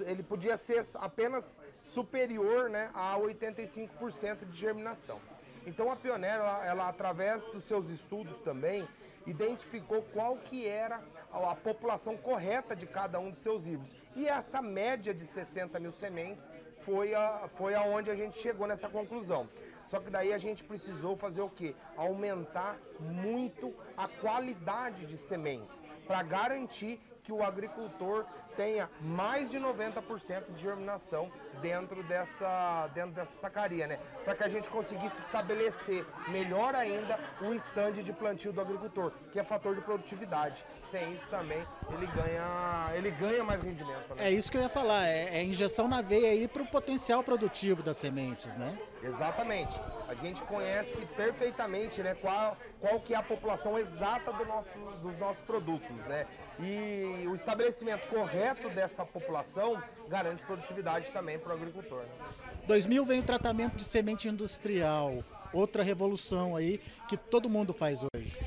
ele 0.00 0.22
podia 0.22 0.56
ser 0.56 0.86
apenas 0.94 1.60
superior 1.82 2.68
né, 2.68 2.90
a 2.94 3.16
85% 3.18 4.44
de 4.46 4.56
germinação. 4.56 5.20
Então 5.66 5.90
a 5.90 5.96
pioneira, 5.96 6.36
ela, 6.36 6.66
ela, 6.66 6.88
através 6.88 7.42
dos 7.52 7.64
seus 7.64 7.90
estudos 7.90 8.40
também, 8.40 8.86
identificou 9.26 10.02
qual 10.14 10.36
que 10.36 10.66
era 10.66 11.02
a, 11.30 11.52
a, 11.52 11.54
população 11.54 12.16
correta 12.16 12.74
de 12.74 12.86
cada 12.86 13.18
um 13.18 13.30
dos 13.30 13.40
seus 13.40 13.66
híbridos. 13.66 13.94
E 14.16 14.26
essa 14.26 14.62
média 14.62 15.12
de 15.12 15.26
60 15.26 15.78
mil 15.78 15.92
sementes 15.92 16.50
foi, 16.78 17.14
a, 17.14 17.48
foi 17.56 17.74
aonde 17.74 18.10
a 18.10 18.14
gente 18.14 18.38
chegou 18.38 18.66
nessa 18.66 18.88
conclusão. 18.88 19.48
Só 19.88 20.00
que 20.00 20.10
daí 20.10 20.32
a 20.32 20.38
gente 20.38 20.64
precisou 20.64 21.16
fazer 21.16 21.40
o 21.40 21.48
quê? 21.48 21.74
Aumentar 21.96 22.78
muito 23.00 23.74
a 23.96 24.06
qualidade 24.06 25.06
de 25.06 25.16
sementes 25.16 25.82
para 26.06 26.22
garantir 26.22 27.00
que 27.28 27.32
o 27.32 27.42
agricultor 27.42 28.24
tenha 28.56 28.88
mais 29.02 29.50
de 29.50 29.58
90% 29.58 30.54
de 30.56 30.62
germinação 30.62 31.30
dentro 31.60 32.02
dessa, 32.04 32.88
dentro 32.94 33.10
dessa 33.10 33.38
sacaria, 33.38 33.86
né? 33.86 33.98
Para 34.24 34.34
que 34.34 34.44
a 34.44 34.48
gente 34.48 34.66
conseguisse 34.70 35.14
estabelecer 35.20 36.06
melhor 36.28 36.74
ainda 36.74 37.20
o 37.42 37.52
estande 37.52 38.02
de 38.02 38.14
plantio 38.14 38.50
do 38.50 38.62
agricultor, 38.62 39.12
que 39.30 39.38
é 39.38 39.44
fator 39.44 39.74
de 39.74 39.82
produtividade. 39.82 40.64
Sem 40.90 41.12
isso 41.12 41.28
também 41.28 41.62
ele 41.92 42.06
ganha, 42.06 42.90
ele 42.94 43.10
ganha 43.10 43.44
mais 43.44 43.60
rendimento. 43.60 44.14
Né? 44.14 44.28
É 44.28 44.30
isso 44.30 44.50
que 44.50 44.56
eu 44.56 44.62
ia 44.62 44.70
falar, 44.70 45.06
é, 45.06 45.40
é 45.40 45.44
injeção 45.44 45.86
na 45.86 46.00
veia 46.00 46.30
aí 46.30 46.48
para 46.48 46.62
o 46.62 46.66
potencial 46.66 47.22
produtivo 47.22 47.82
das 47.82 47.98
sementes, 47.98 48.56
né? 48.56 48.78
Exatamente. 49.02 49.80
A 50.08 50.14
gente 50.14 50.40
conhece 50.42 51.06
perfeitamente 51.16 52.02
né, 52.02 52.14
qual, 52.14 52.56
qual 52.80 53.00
que 53.00 53.14
é 53.14 53.16
a 53.16 53.22
população 53.22 53.78
exata 53.78 54.32
do 54.32 54.44
nosso, 54.44 54.78
dos 55.02 55.18
nossos 55.18 55.42
produtos. 55.44 55.96
Né? 56.06 56.26
E 56.60 57.26
o 57.26 57.34
estabelecimento 57.34 58.06
correto 58.08 58.68
dessa 58.70 59.04
população 59.04 59.82
garante 60.08 60.42
produtividade 60.42 61.10
também 61.10 61.38
para 61.38 61.50
o 61.50 61.56
agricultor. 61.56 62.02
Né? 62.02 62.26
2000 62.66 63.04
vem 63.04 63.20
o 63.20 63.22
tratamento 63.22 63.76
de 63.76 63.84
semente 63.84 64.28
industrial, 64.28 65.22
outra 65.52 65.82
revolução 65.82 66.56
aí 66.56 66.80
que 67.08 67.16
todo 67.16 67.48
mundo 67.48 67.72
faz 67.72 68.02
hoje. 68.02 68.38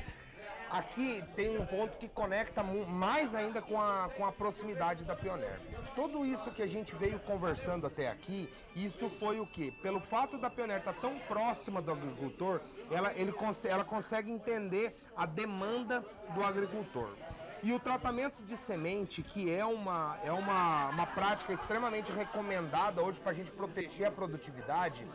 Aqui 0.72 1.22
tem 1.36 1.58
um 1.58 1.66
ponto 1.66 1.98
que 1.98 2.08
conecta 2.08 2.62
mais 2.62 3.34
ainda 3.34 3.60
com 3.60 3.78
a, 3.78 4.08
com 4.16 4.24
a 4.24 4.32
proximidade 4.32 5.04
da 5.04 5.14
Pioneer. 5.14 5.60
Tudo 5.94 6.24
isso 6.24 6.50
que 6.50 6.62
a 6.62 6.66
gente 6.66 6.94
veio 6.94 7.20
conversando 7.20 7.86
até 7.86 8.08
aqui, 8.08 8.50
isso 8.74 9.10
foi 9.10 9.38
o 9.38 9.46
que? 9.46 9.70
Pelo 9.70 10.00
fato 10.00 10.38
da 10.38 10.48
Pioneer 10.48 10.78
estar 10.78 10.94
tão 10.94 11.18
próxima 11.28 11.82
do 11.82 11.92
agricultor, 11.92 12.62
ela, 12.90 13.12
ele, 13.16 13.34
ela 13.68 13.84
consegue 13.84 14.32
entender 14.32 14.96
a 15.14 15.26
demanda 15.26 16.02
do 16.34 16.42
agricultor. 16.42 17.10
E 17.62 17.70
o 17.74 17.78
tratamento 17.78 18.42
de 18.42 18.56
semente, 18.56 19.22
que 19.22 19.52
é 19.52 19.66
uma, 19.66 20.16
é 20.24 20.32
uma, 20.32 20.88
uma 20.88 21.06
prática 21.06 21.52
extremamente 21.52 22.10
recomendada 22.10 23.02
hoje 23.02 23.20
para 23.20 23.32
a 23.32 23.34
gente 23.34 23.50
proteger 23.50 24.06
a 24.06 24.10
produtividade, 24.10 25.06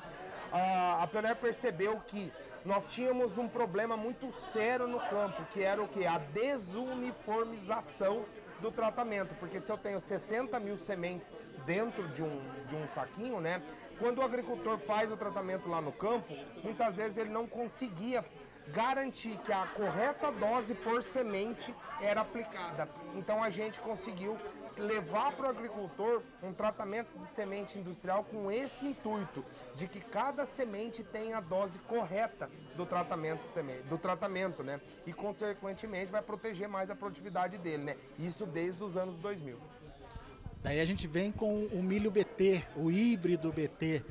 a, 0.51 1.07
Pioneer 1.07 1.35
percebeu 1.35 1.99
que 2.07 2.31
nós 2.65 2.91
tínhamos 2.91 3.37
um 3.37 3.47
problema 3.47 3.95
muito 3.95 4.33
sério 4.51 4.87
no 4.87 4.99
campo, 4.99 5.45
que 5.53 5.61
era 5.63 5.81
o 5.81 5.87
que? 5.87 6.05
A 6.05 6.17
desuniformização 6.17 8.25
do 8.59 8.71
tratamento. 8.71 9.35
Porque 9.35 9.61
se 9.61 9.69
eu 9.69 9.77
tenho 9.77 9.99
60 9.99 10.59
mil 10.59 10.77
sementes 10.77 11.31
dentro 11.65 12.07
de 12.09 12.23
um, 12.23 12.41
de 12.67 12.75
um 12.75 12.87
saquinho, 12.89 13.39
né? 13.39 13.61
Quando 13.99 14.19
o 14.19 14.21
agricultor 14.21 14.77
faz 14.77 15.11
o 15.11 15.17
tratamento 15.17 15.67
lá 15.67 15.81
no 15.81 15.91
campo, 15.91 16.31
muitas 16.63 16.95
vezes 16.95 17.17
ele 17.17 17.31
não 17.31 17.47
conseguia 17.47 18.23
garantir 18.73 19.37
que 19.45 19.51
a 19.51 19.65
correta 19.67 20.31
dose 20.31 20.73
por 20.73 21.01
semente 21.01 21.73
era 22.01 22.21
aplicada. 22.21 22.89
Então 23.15 23.43
a 23.43 23.49
gente 23.49 23.79
conseguiu 23.79 24.37
levar 24.77 25.31
para 25.31 25.47
o 25.47 25.49
agricultor 25.49 26.21
um 26.43 26.53
tratamento 26.53 27.17
de 27.17 27.27
semente 27.27 27.79
industrial 27.79 28.23
com 28.23 28.51
esse 28.51 28.85
intuito 28.85 29.43
de 29.75 29.87
que 29.87 29.99
cada 29.99 30.45
semente 30.45 31.03
tenha 31.03 31.37
a 31.37 31.41
dose 31.41 31.79
correta 31.79 32.49
do 32.75 32.85
tratamento 32.85 33.41
do 33.89 33.97
tratamento, 33.97 34.63
né? 34.63 34.79
E 35.05 35.13
consequentemente 35.13 36.11
vai 36.11 36.21
proteger 36.21 36.67
mais 36.67 36.89
a 36.89 36.95
produtividade 36.95 37.57
dele, 37.57 37.83
né? 37.83 37.97
Isso 38.19 38.45
desde 38.45 38.83
os 38.83 38.95
anos 38.95 39.15
2000. 39.17 39.57
Daí 40.61 40.79
a 40.79 40.85
gente 40.85 41.07
vem 41.07 41.31
com 41.31 41.65
o 41.65 41.81
milho 41.81 42.11
BT, 42.11 42.63
o 42.75 42.91
híbrido 42.91 43.51
BT, 43.51 44.03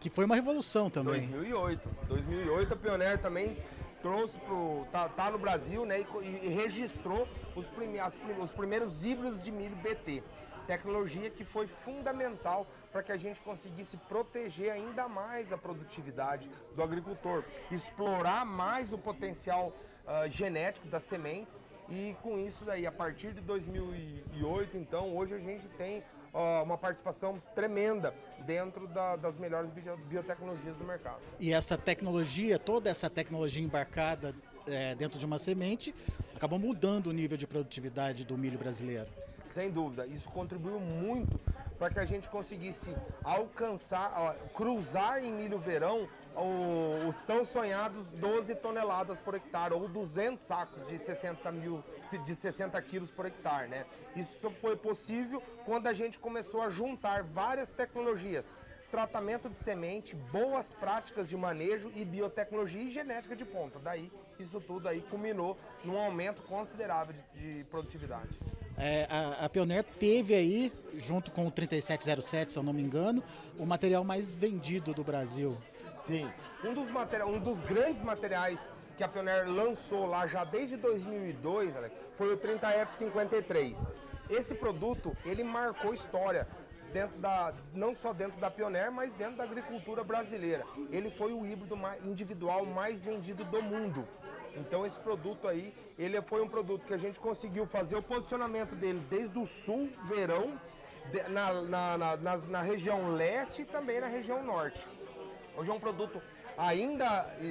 que 0.00 0.10
foi 0.10 0.24
uma 0.24 0.34
revolução 0.34 0.90
também. 0.90 1.26
2008. 1.28 1.88
2008 2.08 2.74
a 2.74 2.76
Pioneer 2.76 3.18
também 3.18 3.56
trouxe 4.02 4.38
pro 4.40 4.86
tá, 4.90 5.08
tá 5.08 5.30
no 5.30 5.38
Brasil, 5.38 5.86
né, 5.86 6.00
e, 6.00 6.46
e 6.46 6.48
registrou 6.48 7.26
os, 7.54 7.66
prime, 7.68 7.98
as, 7.98 8.14
os 8.42 8.52
primeiros 8.52 9.04
híbridos 9.04 9.42
de 9.42 9.50
milho 9.50 9.76
BT. 9.76 10.22
Tecnologia 10.66 11.30
que 11.30 11.44
foi 11.44 11.66
fundamental 11.66 12.66
para 12.92 13.02
que 13.02 13.10
a 13.10 13.16
gente 13.16 13.40
conseguisse 13.40 13.96
proteger 13.96 14.70
ainda 14.70 15.08
mais 15.08 15.52
a 15.52 15.58
produtividade 15.58 16.48
do 16.74 16.82
agricultor, 16.82 17.44
explorar 17.70 18.44
mais 18.44 18.92
o 18.92 18.98
potencial 18.98 19.72
uh, 20.04 20.28
genético 20.28 20.86
das 20.88 21.02
sementes 21.04 21.62
e 21.88 22.16
com 22.22 22.38
isso 22.38 22.64
daí, 22.64 22.86
a 22.86 22.92
partir 22.92 23.32
de 23.32 23.40
2008, 23.40 24.76
então, 24.76 25.16
hoje 25.16 25.34
a 25.34 25.38
gente 25.38 25.66
tem 25.76 26.02
uma 26.32 26.78
participação 26.78 27.40
tremenda 27.54 28.14
dentro 28.46 28.86
da, 28.86 29.16
das 29.16 29.36
melhores 29.36 29.70
biotecnologias 30.08 30.76
do 30.76 30.84
mercado. 30.84 31.20
E 31.38 31.52
essa 31.52 31.76
tecnologia, 31.76 32.58
toda 32.58 32.88
essa 32.88 33.10
tecnologia 33.10 33.62
embarcada 33.62 34.34
é, 34.66 34.94
dentro 34.94 35.18
de 35.18 35.26
uma 35.26 35.38
semente, 35.38 35.94
acabou 36.34 36.58
mudando 36.58 37.08
o 37.08 37.12
nível 37.12 37.36
de 37.36 37.46
produtividade 37.46 38.24
do 38.24 38.38
milho 38.38 38.58
brasileiro. 38.58 39.08
Sem 39.50 39.70
dúvida, 39.70 40.06
isso 40.06 40.30
contribuiu 40.30 40.80
muito 40.80 41.38
para 41.78 41.90
que 41.90 41.98
a 41.98 42.04
gente 42.06 42.28
conseguisse 42.28 42.94
alcançar, 43.22 44.12
ó, 44.16 44.32
cruzar 44.54 45.22
em 45.22 45.30
milho 45.30 45.58
verão 45.58 46.08
os 46.36 47.16
tão 47.22 47.44
sonhados 47.44 48.06
12 48.14 48.54
toneladas 48.56 49.18
por 49.20 49.34
hectare, 49.34 49.74
ou 49.74 49.88
200 49.88 50.44
sacos 50.44 50.86
de 50.86 50.98
60, 50.98 51.52
mil, 51.52 51.84
de 52.24 52.34
60 52.34 52.80
quilos 52.82 53.10
por 53.10 53.26
hectare. 53.26 53.68
Né? 53.68 53.84
Isso 54.16 54.50
foi 54.50 54.76
possível 54.76 55.42
quando 55.64 55.86
a 55.86 55.92
gente 55.92 56.18
começou 56.18 56.62
a 56.62 56.70
juntar 56.70 57.22
várias 57.22 57.70
tecnologias. 57.70 58.46
Tratamento 58.90 59.48
de 59.48 59.56
semente, 59.56 60.14
boas 60.14 60.70
práticas 60.72 61.26
de 61.26 61.36
manejo 61.36 61.90
e 61.94 62.04
biotecnologia 62.04 62.82
e 62.82 62.90
genética 62.90 63.34
de 63.34 63.44
ponta. 63.44 63.78
Daí, 63.78 64.12
isso 64.38 64.60
tudo 64.60 64.86
aí 64.86 65.00
culminou 65.00 65.56
num 65.82 65.96
aumento 65.98 66.42
considerável 66.42 67.14
de, 67.34 67.56
de 67.58 67.64
produtividade. 67.64 68.38
É, 68.76 69.06
a, 69.08 69.46
a 69.46 69.48
Pioneer 69.48 69.84
teve 69.98 70.34
aí, 70.34 70.72
junto 70.98 71.30
com 71.30 71.46
o 71.46 71.50
3707, 71.50 72.52
se 72.52 72.58
eu 72.58 72.62
não 72.62 72.72
me 72.72 72.82
engano, 72.82 73.22
o 73.58 73.64
material 73.64 74.04
mais 74.04 74.30
vendido 74.30 74.92
do 74.92 75.04
Brasil. 75.04 75.56
Sim. 76.02 76.30
Um 76.64 76.74
dos, 76.74 76.86
um 77.26 77.38
dos 77.38 77.60
grandes 77.62 78.02
materiais 78.02 78.60
que 78.96 79.04
a 79.04 79.08
Pioneer 79.08 79.48
lançou 79.48 80.06
lá 80.06 80.26
já 80.26 80.44
desde 80.44 80.76
2002, 80.76 81.76
Alex, 81.76 81.94
foi 82.16 82.34
o 82.34 82.38
30F53. 82.38 83.76
Esse 84.28 84.54
produto, 84.54 85.16
ele 85.24 85.42
marcou 85.42 85.94
história 85.94 86.46
dentro 86.92 87.18
da 87.18 87.54
não 87.72 87.94
só 87.94 88.12
dentro 88.12 88.38
da 88.38 88.50
Pioneer, 88.50 88.92
mas 88.92 89.12
dentro 89.14 89.36
da 89.36 89.44
agricultura 89.44 90.04
brasileira. 90.04 90.64
Ele 90.90 91.10
foi 91.10 91.32
o 91.32 91.46
híbrido 91.46 91.78
individual 92.04 92.66
mais 92.66 93.02
vendido 93.02 93.44
do 93.44 93.62
mundo. 93.62 94.06
Então 94.54 94.84
esse 94.84 94.98
produto 95.00 95.48
aí, 95.48 95.74
ele 95.98 96.20
foi 96.22 96.42
um 96.42 96.48
produto 96.48 96.84
que 96.84 96.92
a 96.92 96.98
gente 96.98 97.18
conseguiu 97.18 97.66
fazer 97.66 97.96
o 97.96 98.02
posicionamento 98.02 98.74
dele 98.74 99.02
desde 99.08 99.38
o 99.38 99.46
sul, 99.46 99.90
verão, 100.04 100.60
na, 101.28 101.96
na, 101.96 102.16
na, 102.16 102.36
na 102.36 102.60
região 102.60 103.14
leste 103.14 103.62
e 103.62 103.64
também 103.64 104.00
na 104.00 104.06
região 104.06 104.42
norte. 104.42 104.86
Hoje 105.56 105.70
é 105.70 105.72
um 105.72 105.80
produto 105.80 106.22
ainda 106.56 107.06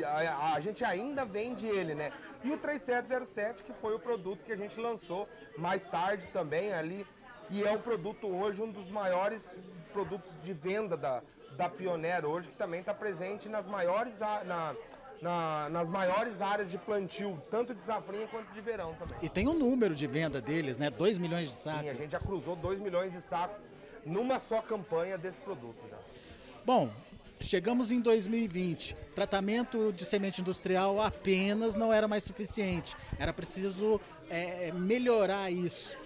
a, 0.05 0.53
a, 0.53 0.60
gente 0.60 0.84
ainda 0.86 1.25
vende 1.25 1.67
ele, 1.67 1.96
né? 1.96 2.12
E 2.43 2.51
o 2.51 2.58
3707 2.58 3.63
que 3.63 3.74
foi 3.74 3.96
o 3.96 4.00
produto 4.00 4.43
que 4.43 4.51
a 4.51 4.58
gente 4.58 4.79
lançou 4.79 5.27
mais 5.58 5.86
tarde 5.88 6.27
também 6.27 6.74
ali 6.74 7.05
e 7.50 7.63
é 7.63 7.72
o 7.72 7.79
produto 7.79 8.27
hoje 8.27 8.62
um 8.62 8.72
dos 8.72 8.89
maiores 8.89 9.50
produtos 9.91 10.31
de 10.43 10.53
venda 10.53 10.96
da, 10.96 11.22
da 11.58 11.70
Pioneer 11.70 12.25
hoje 12.25 12.50
que 12.50 12.55
também 12.55 12.79
está 12.79 12.93
presente 12.93 13.50
nas 13.50 13.65
maiores 13.65 14.20
na, 14.20 14.75
na, 15.22 15.70
nas 15.70 15.88
maiores 15.88 16.41
áreas 16.41 16.72
de 16.72 16.77
plantio, 16.79 17.41
tanto 17.51 17.75
de 17.75 17.81
safrinha 17.81 18.27
quanto 18.27 18.51
de 18.51 18.60
verão 18.60 18.96
também. 18.96 19.17
E 19.22 19.29
tem 19.29 19.48
um 19.48 19.53
número 19.53 19.93
de 19.93 20.08
venda 20.08 20.41
deles, 20.41 20.79
né? 20.79 20.89
2 20.89 21.20
milhões 21.20 21.48
de 21.48 21.53
sacos. 21.53 21.81
Sim, 21.81 21.89
a 21.89 21.93
gente 21.93 22.08
já 22.08 22.20
cruzou 22.20 22.55
2 22.55 22.79
milhões 22.79 23.12
de 23.12 23.22
sacos 23.22 23.58
numa 24.03 24.39
só 24.39 24.62
campanha 24.62 25.17
desse 25.17 25.39
produto 25.39 25.77
já. 25.88 25.98
Bom, 26.65 26.91
Chegamos 27.41 27.91
em 27.91 28.00
2020. 28.00 28.95
Tratamento 29.15 29.91
de 29.91 30.05
semente 30.05 30.41
industrial 30.41 31.01
apenas 31.01 31.75
não 31.75 31.91
era 31.91 32.07
mais 32.07 32.24
suficiente. 32.24 32.95
Era 33.17 33.33
preciso 33.33 34.00
é, 34.29 34.71
melhorar 34.71 35.51
isso. 35.51 35.98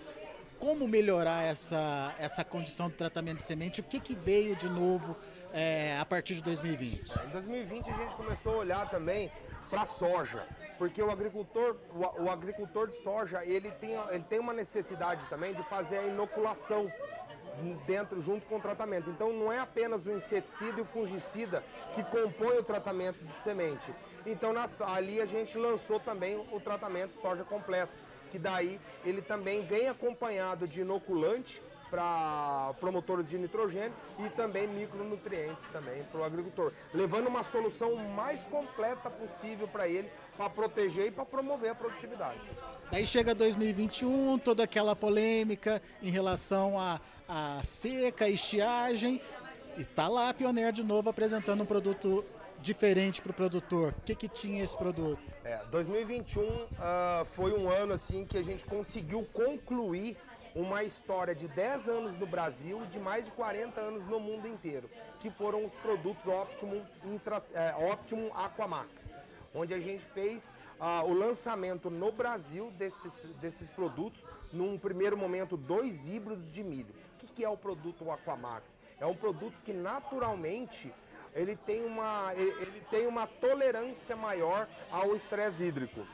Como 0.57 0.87
melhorar 0.87 1.43
essa, 1.43 2.15
essa 2.17 2.43
condição 2.43 2.87
de 2.89 2.95
tratamento 2.95 3.37
de 3.37 3.43
semente? 3.43 3.81
O 3.81 3.83
que, 3.83 3.99
que 3.99 4.15
veio 4.15 4.55
de 4.55 4.69
novo 4.69 5.15
é, 5.53 5.97
a 5.99 6.05
partir 6.05 6.35
de 6.35 6.41
2020? 6.41 7.11
Em 7.11 7.29
2020 7.29 7.89
a 7.89 7.93
gente 7.93 8.15
começou 8.15 8.53
a 8.53 8.57
olhar 8.57 8.89
também 8.89 9.29
para 9.69 9.81
a 9.81 9.85
soja, 9.85 10.47
porque 10.77 11.01
o 11.01 11.11
agricultor, 11.11 11.75
o, 11.93 12.23
o, 12.23 12.31
agricultor 12.31 12.87
de 12.87 12.95
soja 13.03 13.43
ele 13.45 13.69
tem, 13.71 13.91
ele 14.09 14.23
tem 14.23 14.39
uma 14.39 14.53
necessidade 14.53 15.21
também 15.29 15.53
de 15.53 15.63
fazer 15.63 15.97
a 15.97 16.03
inoculação 16.03 16.91
dentro 17.85 18.21
junto 18.21 18.45
com 18.45 18.57
o 18.57 18.61
tratamento. 18.61 19.09
Então 19.09 19.31
não 19.31 19.51
é 19.51 19.59
apenas 19.59 20.05
o 20.05 20.11
inseticida 20.11 20.79
e 20.79 20.81
o 20.81 20.85
fungicida 20.85 21.63
que 21.93 22.03
compõem 22.03 22.59
o 22.59 22.63
tratamento 22.63 23.23
de 23.23 23.33
semente. 23.43 23.93
Então 24.25 24.53
na, 24.53 24.67
ali 24.79 25.21
a 25.21 25.25
gente 25.25 25.57
lançou 25.57 25.99
também 25.99 26.37
o 26.51 26.59
tratamento 26.59 27.19
soja 27.21 27.43
completo, 27.43 27.93
que 28.31 28.39
daí 28.39 28.79
ele 29.03 29.21
também 29.21 29.65
vem 29.65 29.87
acompanhado 29.87 30.67
de 30.67 30.81
inoculante 30.81 31.61
para 31.89 32.73
promotores 32.79 33.29
de 33.29 33.37
nitrogênio 33.37 33.93
e 34.19 34.29
também 34.29 34.67
micronutrientes 34.67 35.65
também 35.71 36.03
para 36.11 36.21
o 36.21 36.23
agricultor, 36.23 36.71
levando 36.93 37.27
uma 37.27 37.43
solução 37.43 37.95
mais 37.95 38.41
completa 38.41 39.09
possível 39.09 39.67
para 39.67 39.87
ele 39.87 40.09
para 40.37 40.49
proteger 40.49 41.07
e 41.07 41.11
para 41.11 41.25
promover 41.25 41.71
a 41.71 41.75
produtividade. 41.75 42.39
Daí 42.91 43.05
chega 43.05 43.33
2021, 43.33 44.37
toda 44.39 44.63
aquela 44.63 44.95
polêmica 44.95 45.81
em 46.01 46.09
relação 46.09 46.79
à 46.79 46.99
a, 47.27 47.61
seca, 47.63 48.27
estiagem, 48.27 49.21
e 49.77 49.83
tá 49.83 50.07
lá 50.07 50.29
a 50.29 50.33
Pioneer 50.33 50.71
de 50.71 50.83
novo 50.83 51.09
apresentando 51.09 51.63
um 51.63 51.65
produto 51.65 52.23
diferente 52.61 53.21
para 53.21 53.31
o 53.31 53.33
produtor. 53.33 53.93
O 53.97 54.01
que, 54.01 54.15
que 54.15 54.27
tinha 54.27 54.63
esse 54.63 54.75
produto? 54.77 55.37
É, 55.43 55.59
2021 55.69 56.41
uh, 56.43 56.67
foi 57.33 57.53
um 57.53 57.69
ano 57.69 57.93
assim 57.93 58.25
que 58.25 58.37
a 58.37 58.43
gente 58.43 58.63
conseguiu 58.65 59.27
concluir 59.33 60.17
uma 60.55 60.83
história 60.83 61.35
de 61.35 61.49
10 61.49 61.89
anos 61.89 62.17
no 62.17 62.25
Brasil 62.25 62.81
e 62.85 62.87
de 62.87 62.97
mais 62.97 63.25
de 63.25 63.31
40 63.31 63.79
anos 63.81 64.07
no 64.07 64.19
mundo 64.21 64.47
inteiro, 64.47 64.89
que 65.19 65.29
foram 65.29 65.65
os 65.65 65.73
produtos 65.73 66.25
Optimum, 66.25 66.81
Intra, 67.03 67.43
é, 67.53 67.75
Optimum 67.91 68.31
Aquamax, 68.33 69.15
onde 69.53 69.73
a 69.73 69.79
gente 69.79 70.05
fez 70.13 70.51
ah, 70.79 71.03
o 71.03 71.13
lançamento 71.13 71.89
no 71.89 72.11
Brasil 72.11 72.71
desses, 72.77 73.13
desses 73.41 73.69
produtos, 73.69 74.23
num 74.53 74.77
primeiro 74.77 75.17
momento, 75.17 75.57
dois 75.57 76.07
híbridos 76.07 76.49
de 76.51 76.63
milho. 76.63 76.95
O 77.15 77.17
que, 77.17 77.27
que 77.27 77.43
é 77.43 77.49
o 77.49 77.57
produto 77.57 78.09
Aquamax? 78.09 78.79
É 78.99 79.05
um 79.05 79.15
produto 79.15 79.57
que 79.63 79.73
naturalmente 79.73 80.93
ele 81.33 81.57
tem 81.57 81.83
uma, 81.83 82.33
ele 82.33 82.81
tem 82.89 83.07
uma 83.07 83.27
tolerância 83.27 84.15
maior 84.15 84.69
ao 84.89 85.13
estresse 85.15 85.63
hídrico. 85.63 86.07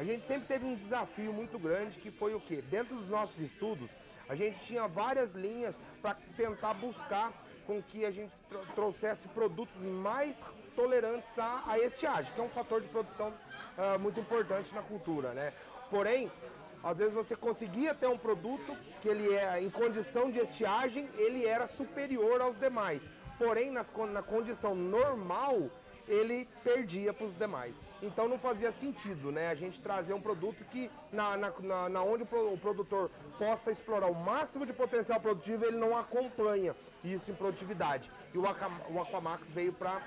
A 0.00 0.02
gente 0.02 0.24
sempre 0.24 0.48
teve 0.48 0.64
um 0.64 0.74
desafio 0.74 1.30
muito 1.30 1.58
grande 1.58 1.98
que 1.98 2.10
foi 2.10 2.32
o 2.34 2.40
que? 2.40 2.62
Dentro 2.62 2.96
dos 2.96 3.10
nossos 3.10 3.38
estudos, 3.38 3.90
a 4.30 4.34
gente 4.34 4.58
tinha 4.60 4.88
várias 4.88 5.34
linhas 5.34 5.78
para 6.00 6.16
tentar 6.38 6.72
buscar 6.72 7.30
com 7.66 7.82
que 7.82 8.06
a 8.06 8.10
gente 8.10 8.32
trouxesse 8.74 9.28
produtos 9.28 9.76
mais 9.76 10.42
tolerantes 10.74 11.38
à, 11.38 11.64
à 11.66 11.78
estiagem, 11.78 12.32
que 12.32 12.40
é 12.40 12.42
um 12.42 12.48
fator 12.48 12.80
de 12.80 12.88
produção 12.88 13.28
uh, 13.28 13.98
muito 13.98 14.18
importante 14.18 14.74
na 14.74 14.80
cultura, 14.80 15.34
né? 15.34 15.52
Porém, 15.90 16.32
às 16.82 16.96
vezes 16.96 17.12
você 17.12 17.36
conseguia 17.36 17.94
ter 17.94 18.06
um 18.06 18.16
produto 18.16 18.74
que 19.02 19.08
ele 19.08 19.34
é 19.34 19.60
em 19.60 19.68
condição 19.68 20.30
de 20.30 20.38
estiagem, 20.38 21.10
ele 21.14 21.44
era 21.44 21.66
superior 21.66 22.40
aos 22.40 22.58
demais. 22.58 23.10
Porém, 23.36 23.70
nas, 23.70 23.92
na 24.10 24.22
condição 24.22 24.74
normal, 24.74 25.68
ele 26.08 26.48
perdia 26.64 27.12
para 27.12 27.26
os 27.26 27.36
demais. 27.36 27.78
Então 28.02 28.28
não 28.28 28.38
fazia 28.38 28.72
sentido, 28.72 29.30
né? 29.30 29.48
A 29.48 29.54
gente 29.54 29.80
trazer 29.80 30.14
um 30.14 30.20
produto 30.20 30.64
que 30.64 30.90
na, 31.12 31.36
na, 31.36 31.88
na 31.88 32.02
onde 32.02 32.22
o 32.22 32.58
produtor 32.58 33.10
possa 33.38 33.70
explorar 33.70 34.06
o 34.06 34.14
máximo 34.14 34.64
de 34.64 34.72
potencial 34.72 35.20
produtivo, 35.20 35.64
ele 35.64 35.76
não 35.76 35.96
acompanha 35.96 36.74
isso 37.04 37.30
em 37.30 37.34
produtividade. 37.34 38.10
E 38.32 38.38
o, 38.38 38.42
o 38.42 39.00
Aquamax 39.00 39.48
veio 39.50 39.72
para 39.72 40.00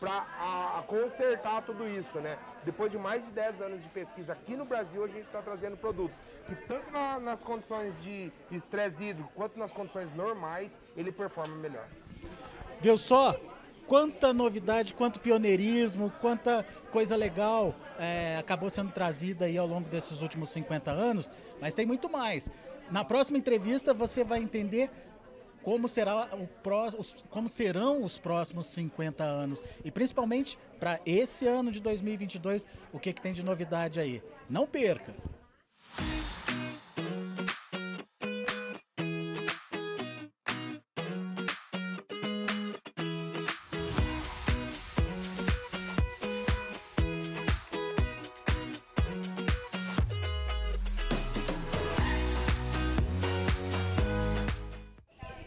para 0.00 0.82
consertar 0.86 1.60
tudo 1.60 1.86
isso, 1.86 2.18
né? 2.20 2.38
Depois 2.64 2.90
de 2.90 2.96
mais 2.96 3.26
de 3.26 3.32
10 3.32 3.60
anos 3.60 3.82
de 3.82 3.88
pesquisa 3.90 4.32
aqui 4.32 4.56
no 4.56 4.64
Brasil, 4.64 5.04
a 5.04 5.06
gente 5.06 5.26
está 5.26 5.42
trazendo 5.42 5.76
produtos 5.76 6.16
que 6.46 6.54
tanto 6.66 6.90
na, 6.90 7.20
nas 7.20 7.42
condições 7.42 8.02
de 8.02 8.32
estresse 8.50 9.04
hídrico 9.04 9.30
quanto 9.34 9.58
nas 9.58 9.70
condições 9.70 10.12
normais, 10.16 10.78
ele 10.96 11.12
performa 11.12 11.54
melhor. 11.54 11.86
Viu 12.80 12.96
só? 12.96 13.36
Quanta 13.90 14.32
novidade, 14.32 14.94
quanto 14.94 15.18
pioneirismo, 15.18 16.12
quanta 16.20 16.64
coisa 16.92 17.16
legal 17.16 17.74
é, 17.98 18.36
acabou 18.38 18.70
sendo 18.70 18.92
trazida 18.92 19.46
aí 19.46 19.58
ao 19.58 19.66
longo 19.66 19.88
desses 19.88 20.22
últimos 20.22 20.50
50 20.50 20.92
anos, 20.92 21.28
mas 21.60 21.74
tem 21.74 21.84
muito 21.84 22.08
mais. 22.08 22.48
Na 22.88 23.04
próxima 23.04 23.36
entrevista 23.36 23.92
você 23.92 24.22
vai 24.22 24.40
entender 24.40 24.88
como, 25.60 25.88
será 25.88 26.28
o 26.36 26.48
como 27.30 27.48
serão 27.48 28.04
os 28.04 28.16
próximos 28.16 28.66
50 28.66 29.24
anos 29.24 29.60
e 29.84 29.90
principalmente 29.90 30.56
para 30.78 31.00
esse 31.04 31.48
ano 31.48 31.72
de 31.72 31.80
2022, 31.80 32.68
o 32.92 32.98
que, 33.00 33.12
que 33.12 33.20
tem 33.20 33.32
de 33.32 33.42
novidade 33.42 33.98
aí. 33.98 34.22
Não 34.48 34.68
perca! 34.68 35.12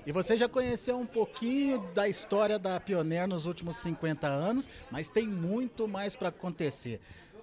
E 0.05 0.11
você 0.11 0.35
já 0.35 0.49
conheceu 0.49 0.97
um 0.97 1.05
pouquinho 1.05 1.79
da 1.93 2.09
história 2.09 2.59
da 2.59 2.77
Pioneer 2.77 3.25
nos 3.25 3.45
últimos 3.45 3.77
50 3.77 4.27
anos, 4.27 4.67
mas 4.91 5.07
tem 5.07 5.25
muito 5.25 5.87
mais 5.87 6.13
para 6.13 6.27
acontecer. 6.27 6.99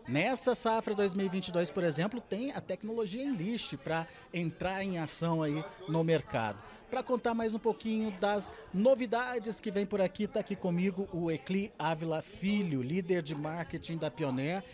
Nessa 0.07 0.55
safra 0.55 0.95
2022, 0.95 1.71
por 1.71 1.85
exemplo, 1.85 2.21
tem 2.21 2.52
a 2.52 2.61
tecnologia 2.61 3.23
Enlist 3.23 3.76
para 3.79 4.07
entrar 4.35 4.83
em 4.83 4.99
ação 4.99 5.43
aí 5.43 5.64
no 5.88 6.05
mercado. 6.05 6.62
Para 6.90 7.02
contar 7.02 7.33
mais 7.33 7.55
um 7.55 7.59
pouquinho 7.59 8.11
das 8.21 8.52
novidades 8.75 9.61
que 9.61 9.71
vem 9.71 9.87
por 9.87 10.00
aqui, 10.00 10.25
está 10.25 10.40
aqui 10.40 10.57
comigo 10.57 11.09
o 11.12 11.31
Ecli 11.31 11.73
Ávila 11.78 12.21
Filho, 12.21 12.82
líder 12.82 13.23
de 13.23 13.34
marketing 13.34 13.97
da 13.97 14.11
Pioneer. 14.11 14.65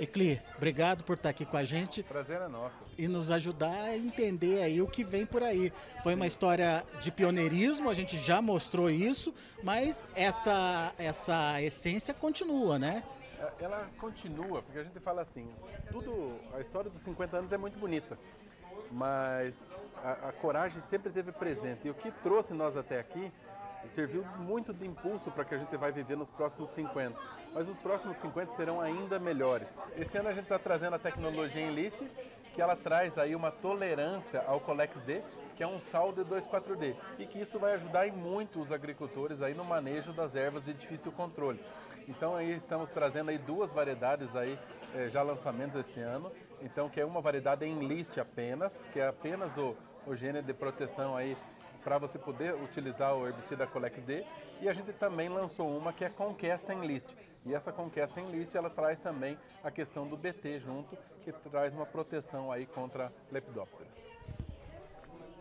Ecli, 0.00 0.40
obrigado 0.56 1.02
por 1.02 1.16
estar 1.16 1.30
aqui 1.30 1.44
com 1.44 1.56
a 1.56 1.64
gente. 1.64 2.02
Prazer 2.04 2.40
é 2.40 2.48
nosso. 2.48 2.76
E 2.96 3.08
nos 3.08 3.30
ajudar 3.30 3.74
a 3.74 3.96
entender 3.96 4.62
aí 4.62 4.80
o 4.80 4.86
que 4.86 5.02
vem 5.02 5.26
por 5.26 5.42
aí. 5.42 5.72
Foi 6.02 6.14
uma 6.14 6.26
história 6.26 6.84
de 7.00 7.10
pioneirismo, 7.10 7.90
a 7.90 7.94
gente 7.94 8.16
já 8.16 8.40
mostrou 8.40 8.88
isso, 8.88 9.34
mas 9.62 10.06
essa, 10.14 10.92
essa 10.98 11.60
essência 11.60 12.14
continua, 12.14 12.78
né? 12.78 13.02
É, 13.40 13.64
ela 13.64 13.88
continua, 13.98 14.62
porque 14.62 14.78
a 14.78 14.84
gente 14.84 15.00
fala 15.00 15.22
assim, 15.22 15.48
tudo, 15.90 16.38
a 16.54 16.60
história 16.60 16.90
dos 16.90 17.02
50 17.02 17.36
anos 17.36 17.52
é 17.52 17.58
muito 17.58 17.78
bonita, 17.78 18.16
mas 18.92 19.66
a, 19.96 20.28
a 20.28 20.32
coragem 20.32 20.80
sempre 20.88 21.10
teve 21.10 21.32
presente. 21.32 21.86
E 21.86 21.90
o 21.90 21.94
que 21.94 22.10
trouxe 22.22 22.54
nós 22.54 22.76
até 22.76 23.00
aqui 23.00 23.32
serviu 23.90 24.24
muito 24.38 24.72
de 24.72 24.86
impulso 24.86 25.30
para 25.30 25.44
que 25.44 25.54
a 25.54 25.58
gente 25.58 25.76
vai 25.76 25.92
viver 25.92 26.16
nos 26.16 26.30
próximos 26.30 26.70
50. 26.70 27.18
Mas 27.54 27.68
os 27.68 27.78
próximos 27.78 28.16
50 28.18 28.52
serão 28.52 28.80
ainda 28.80 29.18
melhores. 29.18 29.78
Esse 29.96 30.18
ano 30.18 30.28
a 30.28 30.32
gente 30.32 30.44
está 30.44 30.58
trazendo 30.58 30.94
a 30.94 30.98
tecnologia 30.98 31.66
Enlist, 31.66 32.02
que 32.54 32.62
ela 32.62 32.76
traz 32.76 33.16
aí 33.16 33.34
uma 33.34 33.50
tolerância 33.50 34.42
ao 34.46 34.60
Colex 34.60 35.00
D, 35.02 35.22
que 35.56 35.62
é 35.62 35.66
um 35.66 35.80
sal 35.80 36.12
de 36.12 36.22
2,4-D, 36.22 36.94
e 37.18 37.26
que 37.26 37.40
isso 37.40 37.58
vai 37.58 37.74
ajudar 37.74 38.06
em 38.06 38.12
muito 38.12 38.60
os 38.60 38.70
agricultores 38.70 39.42
aí 39.42 39.54
no 39.54 39.64
manejo 39.64 40.12
das 40.12 40.34
ervas 40.34 40.64
de 40.64 40.72
difícil 40.72 41.10
controle. 41.10 41.60
Então 42.08 42.34
aí 42.34 42.56
estamos 42.56 42.90
trazendo 42.90 43.30
aí 43.30 43.38
duas 43.38 43.70
variedades 43.70 44.34
aí 44.34 44.58
eh, 44.94 45.08
já 45.08 45.20
lançamentos 45.20 45.78
esse 45.78 46.00
ano. 46.00 46.32
Então 46.62 46.88
que 46.88 47.00
é 47.00 47.04
uma 47.04 47.20
variedade 47.20 47.66
em 47.66 47.86
list 47.86 48.16
apenas, 48.18 48.86
que 48.92 49.00
é 49.00 49.08
apenas 49.08 49.56
o, 49.58 49.76
o 50.06 50.14
gênero 50.14 50.46
de 50.46 50.54
proteção 50.54 51.16
aí 51.16 51.36
para 51.88 51.96
você 51.96 52.18
poder 52.18 52.54
utilizar 52.54 53.16
o 53.16 53.26
herbicida 53.26 53.66
Colex 53.66 53.98
D. 54.02 54.22
E 54.60 54.68
a 54.68 54.74
gente 54.74 54.92
também 54.92 55.30
lançou 55.30 55.74
uma 55.74 55.90
que 55.90 56.04
é 56.04 56.10
Conquest 56.10 56.68
Enlist. 56.68 57.14
E 57.46 57.54
essa 57.54 57.72
Conquest 57.72 58.14
Enlist 58.18 58.54
ela 58.54 58.68
traz 58.68 58.98
também 58.98 59.38
a 59.64 59.70
questão 59.70 60.06
do 60.06 60.14
BT 60.14 60.60
junto, 60.60 60.98
que 61.22 61.32
traz 61.32 61.72
uma 61.72 61.86
proteção 61.86 62.52
aí 62.52 62.66
contra 62.66 63.10
lepidópteros. 63.32 64.04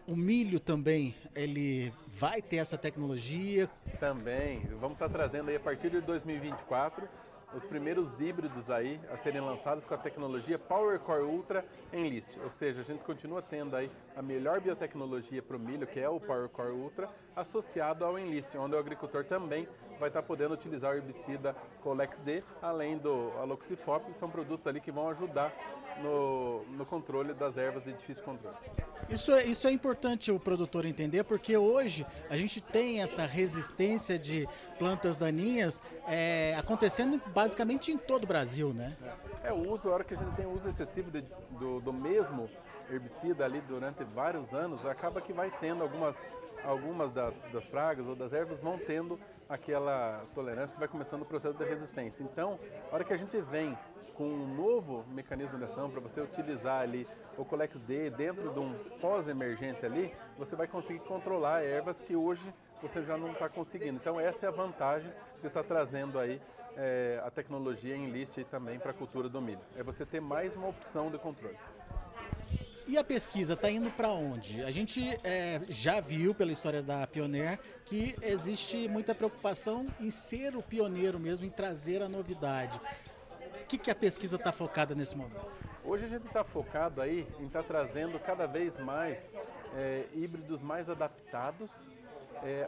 O 0.07 0.15
milho 0.15 0.57
também, 0.57 1.13
ele 1.35 1.93
vai 2.07 2.41
ter 2.41 2.57
essa 2.57 2.77
tecnologia? 2.77 3.69
Também. 3.99 4.61
Vamos 4.79 4.93
estar 4.93 5.09
trazendo 5.09 5.49
aí 5.49 5.57
a 5.57 5.59
partir 5.59 5.89
de 5.89 5.99
2024 5.99 7.09
os 7.53 7.65
primeiros 7.65 8.19
híbridos 8.19 8.69
aí 8.69 8.99
a 9.09 9.15
serem 9.15 9.41
lançados 9.41 9.85
com 9.85 9.93
a 9.93 9.97
tecnologia 9.97 10.59
Power 10.59 10.99
Core 10.99 11.23
Ultra 11.23 11.65
Enlist. 11.93 12.37
Ou 12.43 12.49
seja, 12.49 12.81
a 12.81 12.83
gente 12.83 13.03
continua 13.03 13.41
tendo 13.41 13.75
aí 13.75 13.89
a 14.15 14.21
melhor 14.21 14.59
biotecnologia 14.59 15.41
para 15.41 15.55
o 15.55 15.59
milho, 15.59 15.87
que 15.87 15.99
é 15.99 16.09
o 16.09 16.19
Power 16.19 16.49
Core 16.49 16.71
Ultra, 16.71 17.09
associado 17.35 18.03
ao 18.03 18.19
Enlist, 18.19 18.55
onde 18.55 18.75
o 18.75 18.79
agricultor 18.79 19.23
também 19.23 19.67
vai 19.99 20.09
estar 20.09 20.21
podendo 20.23 20.53
utilizar 20.53 20.93
o 20.93 20.97
herbicida 20.97 21.55
Colex 21.81 22.19
D, 22.19 22.43
além 22.61 22.97
do 22.97 23.31
Aloxifop, 23.39 24.13
são 24.13 24.29
produtos 24.29 24.67
ali 24.67 24.79
que 24.79 24.91
vão 24.91 25.09
ajudar 25.09 25.53
no, 26.01 26.63
no 26.65 26.85
controle 26.85 27.33
das 27.33 27.57
ervas 27.57 27.83
de 27.83 27.93
difícil 27.93 28.23
controle. 28.23 28.55
Isso 29.09 29.31
é, 29.31 29.43
isso 29.45 29.67
é 29.67 29.71
importante 29.71 30.31
o 30.31 30.39
produtor 30.39 30.85
entender, 30.85 31.23
porque 31.23 31.57
hoje 31.57 32.05
a 32.29 32.37
gente 32.37 32.61
tem 32.61 33.01
essa 33.01 33.25
resistência 33.25 34.19
de 34.19 34.47
plantas 34.77 35.17
daninhas 35.17 35.81
é, 36.07 36.55
acontecendo 36.57 37.21
basicamente 37.33 37.91
em 37.91 37.97
todo 37.97 38.23
o 38.25 38.27
Brasil, 38.27 38.73
né? 38.73 38.95
É, 39.43 39.51
o 39.51 39.71
uso, 39.71 39.89
a 39.89 39.93
hora 39.93 40.03
que 40.03 40.13
a 40.13 40.17
gente 40.17 40.35
tem 40.35 40.45
uso 40.45 40.67
excessivo 40.67 41.09
de, 41.09 41.21
do, 41.51 41.79
do 41.79 41.93
mesmo 41.93 42.49
herbicida 42.89 43.45
ali 43.45 43.61
durante 43.61 44.03
vários 44.03 44.53
anos, 44.53 44.85
acaba 44.85 45.21
que 45.21 45.33
vai 45.33 45.51
tendo 45.59 45.83
algumas 45.83 46.17
algumas 46.63 47.11
das, 47.13 47.45
das 47.53 47.65
pragas 47.65 48.07
ou 48.07 48.15
das 48.15 48.33
ervas 48.33 48.61
vão 48.61 48.77
tendo 48.77 49.19
aquela 49.49 50.25
tolerância 50.33 50.73
que 50.73 50.79
vai 50.79 50.87
começando 50.87 51.21
o 51.21 51.25
processo 51.25 51.57
de 51.57 51.65
resistência. 51.65 52.23
Então, 52.23 52.59
a 52.91 52.95
hora 52.95 53.03
que 53.03 53.13
a 53.13 53.17
gente 53.17 53.39
vem 53.41 53.77
com 54.13 54.25
um 54.25 54.55
novo 54.55 55.05
mecanismo 55.09 55.59
de 55.59 55.65
ação 55.65 55.91
para 55.91 56.01
você 56.01 56.19
utilizar 56.19 56.81
ali 56.81 57.07
o 57.37 57.45
Colex 57.45 57.79
D 57.79 58.09
dentro 58.09 58.51
de 58.51 58.59
um 58.59 58.73
pós-emergente 58.99 59.85
ali, 59.85 60.11
você 60.37 60.55
vai 60.55 60.67
conseguir 60.67 60.99
controlar 61.01 61.63
ervas 61.63 62.01
que 62.01 62.15
hoje 62.15 62.51
você 62.81 63.03
já 63.03 63.15
não 63.15 63.31
está 63.31 63.47
conseguindo. 63.47 63.97
Então 63.97 64.19
essa 64.19 64.47
é 64.47 64.49
a 64.49 64.51
vantagem 64.51 65.11
de 65.39 65.47
estar 65.47 65.61
tá 65.61 65.67
trazendo 65.67 66.17
aí 66.17 66.41
é, 66.75 67.21
a 67.23 67.29
tecnologia 67.29 67.95
em 67.95 68.09
list 68.09 68.37
também 68.49 68.79
para 68.79 68.89
a 68.89 68.93
cultura 68.93 69.29
do 69.29 69.39
milho. 69.39 69.61
É 69.75 69.83
você 69.83 70.03
ter 70.03 70.19
mais 70.19 70.55
uma 70.55 70.67
opção 70.67 71.11
de 71.11 71.19
controle. 71.19 71.57
E 72.87 72.97
a 72.97 73.03
pesquisa 73.03 73.53
está 73.53 73.69
indo 73.69 73.91
para 73.91 74.09
onde? 74.09 74.63
A 74.63 74.71
gente 74.71 75.01
é, 75.23 75.61
já 75.67 75.99
viu 75.99 76.33
pela 76.33 76.51
história 76.51 76.81
da 76.81 77.05
Pioneer 77.05 77.59
que 77.85 78.15
existe 78.21 78.87
muita 78.87 79.13
preocupação 79.13 79.87
em 79.99 80.09
ser 80.09 80.55
o 80.55 80.63
pioneiro 80.63 81.19
mesmo, 81.19 81.45
em 81.45 81.49
trazer 81.49 82.01
a 82.01 82.07
novidade. 82.07 82.79
O 83.63 83.65
que, 83.67 83.77
que 83.77 83.91
a 83.91 83.95
pesquisa 83.95 84.37
está 84.37 84.53
focada 84.53 84.95
nesse 84.95 85.17
momento? 85.17 85.45
Hoje 85.83 86.05
a 86.05 86.07
gente 86.07 86.27
está 86.27 86.43
focado 86.43 87.01
aí 87.01 87.27
em 87.39 87.47
estar 87.47 87.61
tá 87.61 87.67
trazendo 87.67 88.17
cada 88.19 88.45
vez 88.45 88.77
mais 88.79 89.31
é, 89.75 90.05
híbridos 90.13 90.61
mais 90.61 90.89
adaptados 90.89 91.69
é, 92.43 92.67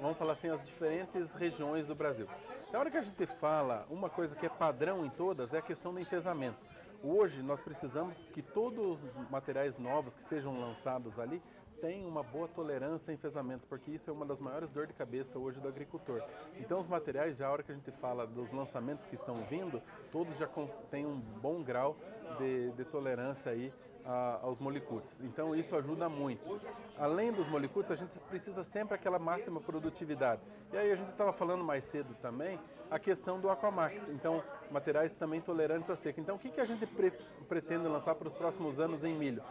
vamos 0.00 0.16
falar 0.16 0.32
assim, 0.32 0.48
às 0.48 0.64
diferentes 0.64 1.32
regiões 1.34 1.86
do 1.86 1.94
Brasil. 1.94 2.26
Na 2.72 2.78
hora 2.78 2.90
que 2.90 2.96
a 2.96 3.02
gente 3.02 3.26
fala, 3.26 3.86
uma 3.90 4.08
coisa 4.08 4.34
que 4.34 4.46
é 4.46 4.48
padrão 4.48 5.04
em 5.04 5.10
todas 5.10 5.52
é 5.52 5.58
a 5.58 5.62
questão 5.62 5.92
do 5.92 6.00
enfesamento. 6.00 6.58
Hoje 7.02 7.42
nós 7.42 7.60
precisamos 7.60 8.26
que 8.26 8.42
todos 8.42 9.02
os 9.02 9.30
materiais 9.30 9.78
novos 9.78 10.14
que 10.14 10.22
sejam 10.22 10.60
lançados 10.60 11.18
ali 11.18 11.42
tenham 11.80 12.06
uma 12.06 12.22
boa 12.22 12.46
tolerância 12.46 13.10
a 13.10 13.14
enfesamento, 13.14 13.66
porque 13.66 13.90
isso 13.90 14.10
é 14.10 14.12
uma 14.12 14.26
das 14.26 14.38
maiores 14.38 14.70
dores 14.70 14.88
de 14.88 14.94
cabeça 14.94 15.38
hoje 15.38 15.58
do 15.60 15.66
agricultor. 15.66 16.22
Então 16.58 16.78
os 16.78 16.86
materiais, 16.86 17.38
já 17.38 17.46
a 17.46 17.52
hora 17.52 17.62
que 17.62 17.72
a 17.72 17.74
gente 17.74 17.90
fala 17.90 18.26
dos 18.26 18.52
lançamentos 18.52 19.06
que 19.06 19.14
estão 19.14 19.36
vindo, 19.48 19.80
todos 20.12 20.36
já 20.36 20.46
têm 20.90 21.06
um 21.06 21.18
bom 21.18 21.62
grau 21.62 21.96
de, 22.38 22.70
de 22.72 22.84
tolerância 22.84 23.50
aí 23.50 23.72
a, 24.04 24.40
aos 24.42 24.58
molicutes. 24.58 25.20
Então 25.22 25.54
isso 25.54 25.74
ajuda 25.76 26.08
muito. 26.08 26.60
Além 26.98 27.32
dos 27.32 27.48
molicutes, 27.48 27.90
a 27.90 27.94
gente 27.94 28.18
precisa 28.20 28.62
sempre 28.62 28.94
aquela 28.94 29.18
máxima 29.18 29.60
produtividade. 29.60 30.42
E 30.72 30.76
aí 30.76 30.92
a 30.92 30.96
gente 30.96 31.10
estava 31.10 31.32
falando 31.32 31.64
mais 31.64 31.84
cedo 31.84 32.14
também 32.20 32.58
a 32.90 32.98
questão 32.98 33.40
do 33.40 33.48
Aquamax. 33.48 34.08
Então 34.08 34.42
materiais 34.70 35.12
também 35.12 35.40
tolerantes 35.40 35.90
à 35.90 35.96
seca. 35.96 36.20
Então 36.20 36.36
o 36.36 36.38
que, 36.38 36.50
que 36.50 36.60
a 36.60 36.64
gente 36.64 36.86
pre 36.86 37.12
pretende 37.48 37.86
lançar 37.86 38.14
para 38.14 38.28
os 38.28 38.34
próximos 38.34 38.78
anos 38.78 39.04
em 39.04 39.14
milho? 39.14 39.42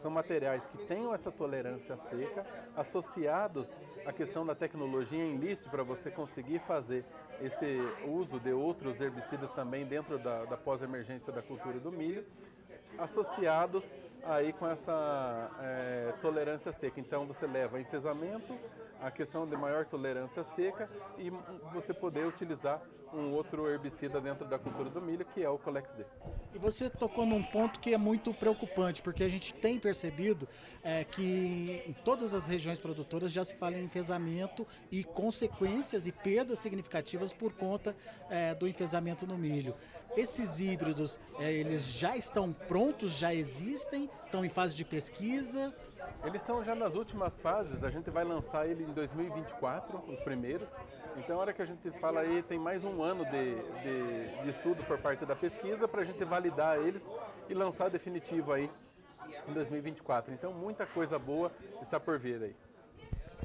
São 0.00 0.10
materiais 0.10 0.66
que 0.66 0.78
tenham 0.86 1.12
essa 1.12 1.30
tolerância 1.30 1.94
à 1.94 1.98
seca, 1.98 2.46
associados 2.74 3.76
à 4.06 4.12
questão 4.12 4.46
da 4.46 4.54
tecnologia 4.54 5.22
em 5.22 5.36
list 5.36 5.68
para 5.68 5.82
você 5.82 6.10
conseguir 6.10 6.58
fazer 6.60 7.04
esse 7.42 7.78
uso 8.06 8.40
de 8.40 8.50
outros 8.50 8.98
herbicidas 8.98 9.50
também 9.50 9.84
dentro 9.84 10.18
da, 10.18 10.46
da 10.46 10.56
pós-emergência 10.56 11.30
da 11.30 11.42
cultura 11.42 11.78
do 11.78 11.92
milho 11.92 12.24
associados 13.00 13.94
aí 14.24 14.52
com 14.52 14.68
essa 14.68 15.50
é, 15.60 16.14
tolerância 16.20 16.72
seca. 16.72 17.00
Então 17.00 17.26
você 17.26 17.46
leva 17.46 17.80
enfesamento, 17.80 18.58
a 19.00 19.10
questão 19.10 19.46
de 19.46 19.56
maior 19.56 19.86
tolerância 19.86 20.44
seca 20.44 20.88
e 21.18 21.30
você 21.72 21.94
poder 21.94 22.26
utilizar 22.26 22.82
um 23.12 23.32
outro 23.32 23.68
herbicida 23.68 24.20
dentro 24.20 24.46
da 24.46 24.58
cultura 24.58 24.88
do 24.88 25.00
milho, 25.00 25.24
que 25.24 25.42
é 25.42 25.48
o 25.48 25.58
Colex 25.58 25.90
D. 25.92 26.04
E 26.54 26.58
você 26.58 26.88
tocou 26.88 27.26
num 27.26 27.42
ponto 27.42 27.80
que 27.80 27.92
é 27.92 27.98
muito 27.98 28.32
preocupante, 28.32 29.02
porque 29.02 29.24
a 29.24 29.28
gente 29.28 29.52
tem 29.54 29.78
percebido 29.78 30.48
é, 30.82 31.02
que 31.04 31.82
em 31.86 31.92
todas 31.92 32.34
as 32.34 32.46
regiões 32.46 32.78
produtoras 32.78 33.32
já 33.32 33.44
se 33.44 33.56
fala 33.56 33.76
em 33.76 33.84
enfesamento 33.84 34.66
e 34.90 35.02
consequências 35.02 36.06
e 36.06 36.12
perdas 36.12 36.58
significativas 36.58 37.32
por 37.32 37.52
conta 37.52 37.96
é, 38.28 38.54
do 38.54 38.68
enfesamento 38.68 39.26
no 39.26 39.36
milho. 39.36 39.74
Esses 40.16 40.60
híbridos, 40.60 41.18
é, 41.38 41.52
eles 41.52 41.92
já 41.92 42.16
estão 42.16 42.52
prontos, 42.52 43.12
já 43.12 43.32
existem, 43.32 44.10
estão 44.24 44.44
em 44.44 44.48
fase 44.48 44.74
de 44.74 44.84
pesquisa? 44.84 45.72
Eles 46.24 46.40
estão 46.40 46.62
já 46.62 46.74
nas 46.74 46.94
últimas 46.94 47.38
fases, 47.38 47.82
a 47.82 47.90
gente 47.90 48.10
vai 48.10 48.24
lançar 48.24 48.66
ele 48.66 48.84
em 48.84 48.92
2024, 48.92 50.04
os 50.08 50.20
primeiros. 50.20 50.68
Então, 51.16 51.36
a 51.36 51.40
hora 51.40 51.52
que 51.52 51.62
a 51.62 51.64
gente 51.64 51.90
fala 51.92 52.20
aí, 52.20 52.42
tem 52.42 52.58
mais 52.58 52.84
um 52.84 53.02
ano 53.02 53.24
de, 53.24 53.54
de, 53.54 54.42
de 54.42 54.50
estudo 54.50 54.84
por 54.84 54.98
parte 54.98 55.24
da 55.24 55.34
pesquisa 55.34 55.88
para 55.88 56.02
a 56.02 56.04
gente 56.04 56.22
validar 56.24 56.78
eles 56.78 57.08
e 57.48 57.54
lançar 57.54 57.88
definitivo 57.88 58.52
aí 58.52 58.70
em 59.48 59.52
2024. 59.52 60.32
Então, 60.34 60.52
muita 60.52 60.86
coisa 60.86 61.18
boa 61.18 61.50
está 61.80 61.98
por 61.98 62.18
vir 62.18 62.42
aí. 62.42 62.56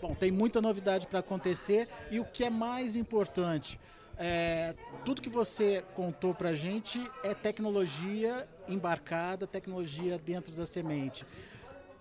Bom, 0.01 0.13
tem 0.13 0.31
muita 0.31 0.61
novidade 0.61 1.07
para 1.07 1.19
acontecer 1.19 1.87
e 2.11 2.19
o 2.19 2.25
que 2.25 2.43
é 2.43 2.49
mais 2.49 2.95
importante, 2.95 3.79
é, 4.17 4.73
tudo 5.03 5.21
que 5.21 5.29
você 5.29 5.83
contou 5.93 6.33
para 6.33 6.49
a 6.49 6.55
gente 6.55 6.99
é 7.23 7.33
tecnologia 7.33 8.47
embarcada, 8.67 9.45
tecnologia 9.45 10.17
dentro 10.17 10.53
da 10.55 10.65
semente. 10.65 11.25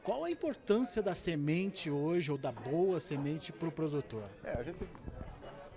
Qual 0.02 0.24
a 0.24 0.30
importância 0.30 1.02
da 1.02 1.14
semente 1.14 1.90
hoje, 1.90 2.30
ou 2.30 2.38
da 2.38 2.52
boa 2.52 3.00
semente, 3.00 3.52
para 3.52 3.68
o 3.68 3.72
produtor? 3.72 4.24
É, 4.44 4.52
a, 4.52 4.62
gente, 4.62 4.86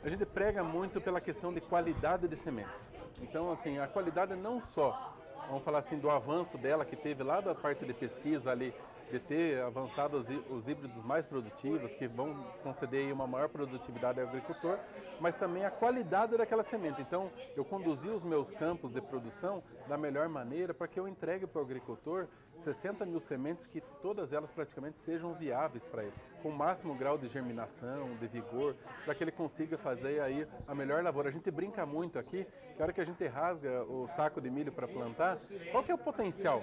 a 0.04 0.10
gente 0.10 0.26
prega 0.26 0.64
muito 0.64 1.00
pela 1.00 1.22
questão 1.22 1.54
de 1.54 1.62
qualidade 1.62 2.28
de 2.28 2.36
sementes. 2.36 2.90
Então, 3.22 3.52
assim, 3.52 3.80
a 3.80 3.88
qualidade 3.88 4.36
não 4.36 4.62
só, 4.62 5.16
vamos 5.48 5.64
falar 5.64 5.80
assim, 5.80 5.98
do 5.98 6.10
avanço 6.10 6.58
dela 6.58 6.86
que 6.86 6.96
teve 6.96 7.24
lá 7.24 7.40
da 7.40 7.56
parte 7.56 7.86
de 7.86 7.94
pesquisa 7.94 8.52
ali, 8.52 8.74
de 9.12 9.20
ter 9.20 9.62
avançado 9.62 10.18
os, 10.18 10.28
os 10.50 10.68
híbridos 10.68 11.04
mais 11.04 11.26
produtivos, 11.26 11.96
que 11.96 12.08
vão 12.08 12.36
conceder 12.64 13.12
uma 13.14 13.26
maior 13.26 13.50
produtividade 13.50 14.20
ao 14.20 14.28
agricultor, 14.28 14.78
mas 15.20 15.36
também 15.36 15.66
a 15.66 15.72
qualidade 15.72 16.38
daquela 16.38 16.64
semente. 16.64 17.02
Então, 17.02 17.32
eu 17.56 17.64
conduzi 17.64 18.10
os 18.10 18.24
meus 18.24 18.52
campos 18.52 18.92
de 18.92 19.02
produção 19.02 19.64
da 19.88 19.98
melhor 19.98 20.28
maneira 20.28 20.74
para 20.74 20.88
que 20.88 21.00
eu 21.00 21.08
entregue 21.08 21.48
para 21.48 21.60
o 21.60 21.66
agricultor 21.66 22.28
60 22.60 23.06
mil 23.06 23.20
sementes 23.20 23.66
que 23.66 23.82
todas 24.02 24.34
elas 24.34 24.52
praticamente 24.52 25.00
sejam 25.00 25.34
viáveis 25.34 25.84
para 25.84 26.04
ele, 26.04 26.14
com 26.42 26.50
o 26.50 26.56
máximo 26.56 26.96
grau 26.96 27.18
de 27.18 27.28
germinação, 27.28 28.16
de 28.20 28.28
vigor, 28.28 28.76
para 29.06 29.16
que 29.16 29.24
ele 29.24 29.32
consiga 29.32 29.78
fazer 29.78 30.22
aí 30.22 30.48
a 30.68 30.76
melhor 30.76 31.04
lavoura. 31.04 31.30
A 31.30 31.32
gente 31.32 31.50
brinca 31.52 31.86
muito 31.86 32.20
aqui 32.20 32.46
que 32.76 32.82
a 32.82 32.84
hora 32.84 32.94
que 32.94 33.02
a 33.02 33.06
gente 33.06 33.26
rasga 33.26 33.84
o 33.84 34.08
saco 34.08 34.40
de 34.42 34.50
milho 34.50 34.72
para 34.72 34.88
plantar, 34.88 35.38
qual 35.72 35.84
que 35.84 35.92
é 35.92 35.96
o 35.96 35.98
potencial 35.98 36.62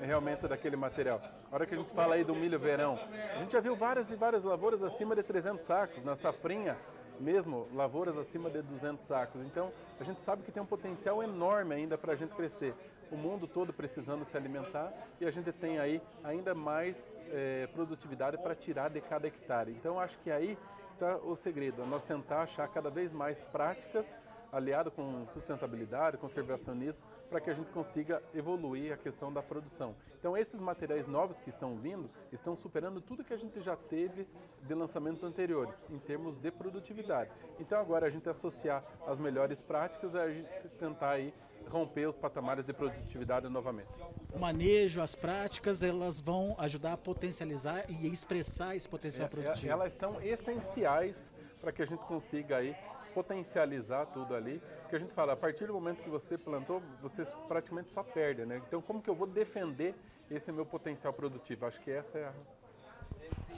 realmente 0.00 0.46
daquele 0.46 0.76
material? 0.76 1.20
A 1.50 1.54
hora 1.54 1.66
que 1.66 1.74
a 1.74 1.78
gente 1.78 1.92
fala 1.92 2.14
aí 2.14 2.24
do 2.24 2.34
milho 2.34 2.58
verão, 2.58 2.98
a 3.34 3.38
gente 3.38 3.52
já 3.52 3.60
viu 3.60 3.74
várias 3.74 4.10
e 4.10 4.16
várias 4.16 4.44
lavouras 4.44 4.82
acima 4.82 5.14
de 5.14 5.22
300 5.22 5.64
sacos, 5.64 6.04
na 6.04 6.14
safrinha 6.14 6.76
mesmo 7.20 7.68
lavouras 7.74 8.16
acima 8.16 8.50
de 8.50 8.62
200 8.62 9.04
sacos. 9.04 9.42
Então, 9.42 9.70
a 10.00 10.04
gente 10.04 10.20
sabe 10.22 10.42
que 10.42 10.50
tem 10.50 10.62
um 10.62 10.66
potencial 10.66 11.22
enorme 11.22 11.74
ainda 11.74 11.98
para 11.98 12.14
a 12.14 12.16
gente 12.16 12.34
crescer 12.34 12.74
o 13.10 13.16
mundo 13.16 13.46
todo 13.46 13.72
precisando 13.72 14.24
se 14.24 14.36
alimentar 14.36 14.92
e 15.20 15.26
a 15.26 15.30
gente 15.30 15.52
tem 15.52 15.78
aí 15.78 16.00
ainda 16.22 16.54
mais 16.54 17.20
é, 17.28 17.66
produtividade 17.68 18.38
para 18.38 18.54
tirar 18.54 18.88
de 18.90 19.00
cada 19.00 19.26
hectare. 19.26 19.72
Então 19.72 19.98
acho 19.98 20.18
que 20.18 20.30
aí 20.30 20.56
está 20.94 21.16
o 21.16 21.34
segredo, 21.34 21.84
nós 21.86 22.04
tentar 22.04 22.42
achar 22.42 22.68
cada 22.68 22.90
vez 22.90 23.12
mais 23.12 23.40
práticas 23.40 24.16
aliado 24.52 24.90
com 24.90 25.26
sustentabilidade, 25.32 26.16
conservacionismo, 26.16 27.02
para 27.28 27.40
que 27.40 27.50
a 27.50 27.52
gente 27.52 27.70
consiga 27.70 28.22
evoluir 28.34 28.92
a 28.92 28.96
questão 28.96 29.32
da 29.32 29.42
produção. 29.42 29.94
Então, 30.18 30.36
esses 30.36 30.60
materiais 30.60 31.06
novos 31.06 31.40
que 31.40 31.48
estão 31.48 31.76
vindo 31.76 32.10
estão 32.32 32.56
superando 32.56 33.00
tudo 33.00 33.24
que 33.24 33.32
a 33.32 33.36
gente 33.36 33.60
já 33.60 33.76
teve 33.76 34.26
de 34.62 34.74
lançamentos 34.74 35.22
anteriores, 35.22 35.86
em 35.88 35.98
termos 35.98 36.36
de 36.38 36.50
produtividade. 36.50 37.30
Então, 37.58 37.80
agora 37.80 38.06
a 38.06 38.10
gente 38.10 38.28
associar 38.28 38.84
as 39.06 39.18
melhores 39.18 39.62
práticas, 39.62 40.14
a 40.14 40.28
gente 40.28 40.68
tentar 40.78 41.10
aí 41.10 41.32
romper 41.68 42.06
os 42.08 42.16
patamares 42.16 42.64
de 42.64 42.72
produtividade 42.72 43.48
novamente. 43.48 43.88
O 44.32 44.38
manejo, 44.38 45.00
as 45.00 45.14
práticas, 45.14 45.82
elas 45.82 46.20
vão 46.20 46.56
ajudar 46.58 46.94
a 46.94 46.96
potencializar 46.96 47.84
e 47.88 48.08
expressar 48.08 48.74
esse 48.74 48.88
potencial 48.88 49.24
é, 49.24 49.26
é 49.26 49.30
produtivo. 49.30 49.72
Elas 49.72 49.92
são 49.92 50.20
essenciais 50.20 51.32
para 51.60 51.70
que 51.72 51.82
a 51.82 51.86
gente 51.86 52.02
consiga 52.04 52.56
aí 52.56 52.74
potencializar 53.14 54.06
tudo 54.06 54.34
ali, 54.34 54.60
porque 54.82 54.96
a 54.96 54.98
gente 54.98 55.14
fala, 55.14 55.32
a 55.32 55.36
partir 55.36 55.66
do 55.66 55.72
momento 55.72 56.02
que 56.02 56.10
você 56.10 56.38
plantou, 56.38 56.82
você 57.02 57.24
praticamente 57.48 57.90
só 57.90 58.02
perde, 58.02 58.44
né? 58.44 58.60
Então, 58.66 58.80
como 58.80 59.02
que 59.02 59.10
eu 59.10 59.14
vou 59.14 59.26
defender 59.26 59.94
esse 60.30 60.50
meu 60.50 60.66
potencial 60.66 61.12
produtivo? 61.12 61.66
Acho 61.66 61.80
que 61.80 61.90
essa 61.90 62.18
é 62.18 62.24
a 62.24 62.32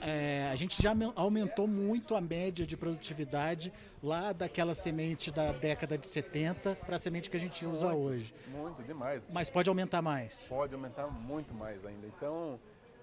é, 0.05 0.49
a 0.51 0.55
gente 0.55 0.81
já 0.81 0.93
aumentou 1.15 1.65
muito 1.65 2.13
a 2.13 2.19
média 2.19 2.65
de 2.65 2.75
produtividade 2.75 3.71
lá 4.01 4.33
daquela 4.33 4.73
semente 4.73 5.31
da 5.31 5.53
década 5.53 5.97
de 5.97 6.05
70 6.05 6.75
para 6.75 6.97
a 6.97 6.99
semente 6.99 7.29
que 7.29 7.37
a 7.37 7.39
gente 7.39 7.65
usa 7.65 7.87
muito, 7.87 8.01
hoje. 8.01 8.35
Muito, 8.49 8.83
demais. 8.83 9.23
Mas 9.31 9.49
pode 9.49 9.69
aumentar 9.69 10.01
mais? 10.01 10.47
Pode 10.49 10.73
aumentar 10.73 11.07
muito 11.07 11.53
mais 11.53 11.85
ainda. 11.85 12.05
Então, 12.05 12.59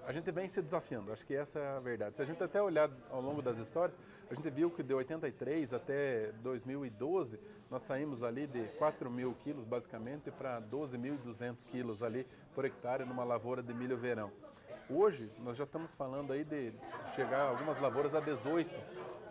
a 0.07 0.13
gente 0.13 0.31
vem 0.31 0.47
se 0.47 0.61
desafiando, 0.61 1.11
acho 1.11 1.25
que 1.25 1.35
essa 1.35 1.59
é 1.59 1.77
a 1.77 1.81
verdade. 1.81 2.17
Se 2.17 2.23
a 2.23 2.25
gente 2.27 2.43
até 2.43 2.61
olhar 2.61 2.91
ao 3.11 3.23
longo 3.23 3.41
das 3.41 3.59
histórias, 3.59 3.97
a 4.31 4.35
gente 4.35 4.49
viu 4.49 4.71
que 4.71 4.81
de 4.81 4.95
83 4.95 5.75
até 5.75 6.31
2012, 6.41 7.37
nós 7.69 7.83
saímos 7.83 8.23
ali 8.23 8.47
de 8.47 8.63
4 8.79 9.11
mil 9.11 9.35
quilos, 9.35 9.65
basicamente, 9.65 10.31
para 10.31 10.63
12.200 10.63 11.65
quilos 11.69 12.01
ali 12.01 12.25
por 12.55 12.65
hectare 12.65 13.05
numa 13.05 13.25
lavoura 13.25 13.61
de 13.61 13.75
milho 13.75 13.99
verão. 13.99 14.31
Hoje, 14.89 15.29
nós 15.41 15.57
já 15.57 15.65
estamos 15.65 15.97
falando 15.97 16.33
aí 16.33 16.45
de 16.45 16.73
chegar 17.17 17.43
algumas 17.43 17.81
lavouras 17.81 18.15
a 18.15 18.21
18 18.21 18.71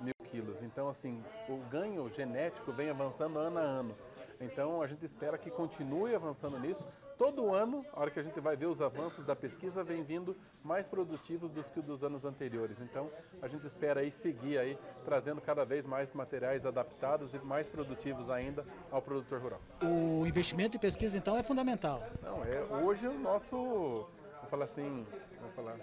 mil 0.02 0.14
quilos. 0.30 0.62
Então, 0.62 0.90
assim, 0.90 1.24
o 1.48 1.58
ganho 1.70 2.10
genético 2.10 2.74
vem 2.74 2.90
avançando 2.90 3.40
ano 3.40 3.58
a 3.58 3.62
ano. 3.62 3.96
Então, 4.42 4.82
a 4.82 4.88
gente 4.88 5.06
espera 5.06 5.38
que 5.38 5.50
continue 5.50 6.14
avançando 6.14 6.60
nisso. 6.60 6.86
Todo 7.20 7.54
ano, 7.54 7.86
a 7.92 8.00
hora 8.00 8.10
que 8.10 8.18
a 8.18 8.24
gente 8.24 8.40
vai 8.40 8.56
ver 8.56 8.68
os 8.68 8.82
avanços 8.82 9.26
da 9.26 9.36
pesquisa, 9.36 9.84
vem 9.84 10.04
vindo 10.04 10.38
mais 10.64 10.88
produtivos 10.88 11.52
do 11.52 11.62
que 11.62 11.82
dos 11.82 12.02
anos 12.02 12.24
anteriores. 12.24 12.80
Então, 12.80 13.12
a 13.42 13.48
gente 13.50 13.68
espera 13.68 14.00
aí 14.00 14.10
seguir 14.10 14.58
aí, 14.58 14.78
trazendo 15.04 15.42
cada 15.42 15.66
vez 15.66 15.86
mais 15.86 16.14
materiais 16.14 16.66
adaptados 16.66 17.34
e 17.34 17.40
mais 17.40 17.68
produtivos 17.68 18.30
ainda 18.30 18.66
ao 18.90 19.02
produtor 19.02 19.42
rural. 19.42 19.60
O 19.84 20.26
investimento 20.26 20.78
em 20.78 20.80
pesquisa, 20.80 21.18
então, 21.18 21.38
é 21.38 21.44
fundamental. 21.44 22.02
Não, 22.24 22.42
é 22.46 22.64
hoje 22.86 23.06
o 23.06 23.20
nosso 23.20 24.08
falar 24.50 24.64
assim, 24.64 25.06
vou 25.42 25.52
falar, 25.52 25.76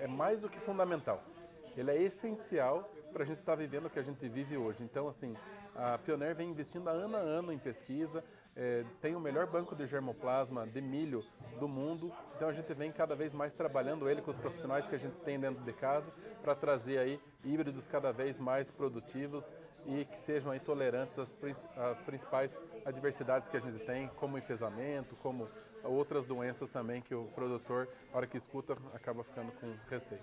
é 0.00 0.06
mais 0.06 0.40
do 0.40 0.48
que 0.48 0.58
fundamental. 0.58 1.22
Ele 1.76 1.90
é 1.90 2.02
essencial 2.02 2.90
para 3.12 3.22
a 3.22 3.26
gente 3.26 3.40
estar 3.40 3.52
tá 3.52 3.56
vivendo 3.56 3.86
o 3.86 3.90
que 3.90 3.98
a 3.98 4.02
gente 4.02 4.28
vive 4.28 4.56
hoje. 4.56 4.82
Então, 4.82 5.06
assim, 5.06 5.34
a 5.74 5.98
Pioneer 5.98 6.34
vem 6.34 6.50
investindo 6.50 6.88
ano 6.88 7.16
a 7.16 7.20
ano 7.20 7.52
em 7.52 7.58
pesquisa, 7.58 8.24
é, 8.56 8.84
tem 9.00 9.14
o 9.16 9.20
melhor 9.20 9.46
banco 9.46 9.74
de 9.74 9.84
germoplasma 9.86 10.66
de 10.66 10.80
milho 10.80 11.24
do 11.58 11.66
mundo, 11.66 12.12
então 12.36 12.48
a 12.48 12.52
gente 12.52 12.72
vem 12.72 12.92
cada 12.92 13.14
vez 13.14 13.32
mais 13.32 13.52
trabalhando 13.52 14.08
ele 14.08 14.22
com 14.22 14.30
os 14.30 14.36
profissionais 14.36 14.86
que 14.86 14.94
a 14.94 14.98
gente 14.98 15.16
tem 15.20 15.38
dentro 15.38 15.62
de 15.64 15.72
casa 15.72 16.12
para 16.42 16.54
trazer 16.54 16.98
aí 16.98 17.20
híbridos 17.44 17.88
cada 17.88 18.12
vez 18.12 18.38
mais 18.38 18.70
produtivos 18.70 19.52
e 19.86 20.04
que 20.04 20.16
sejam 20.16 20.52
aí 20.52 20.60
tolerantes 20.60 21.18
às, 21.18 21.34
às 21.76 22.00
principais 22.02 22.62
adversidades 22.84 23.48
que 23.48 23.56
a 23.56 23.60
gente 23.60 23.84
tem, 23.84 24.08
como 24.16 24.38
enfesamento, 24.38 25.16
como 25.16 25.48
outras 25.82 26.26
doenças 26.26 26.70
também 26.70 27.02
que 27.02 27.14
o 27.14 27.24
produtor, 27.34 27.88
na 28.10 28.18
hora 28.18 28.26
que 28.26 28.36
escuta, 28.36 28.76
acaba 28.94 29.22
ficando 29.22 29.52
com 29.52 29.74
receio. 29.88 30.20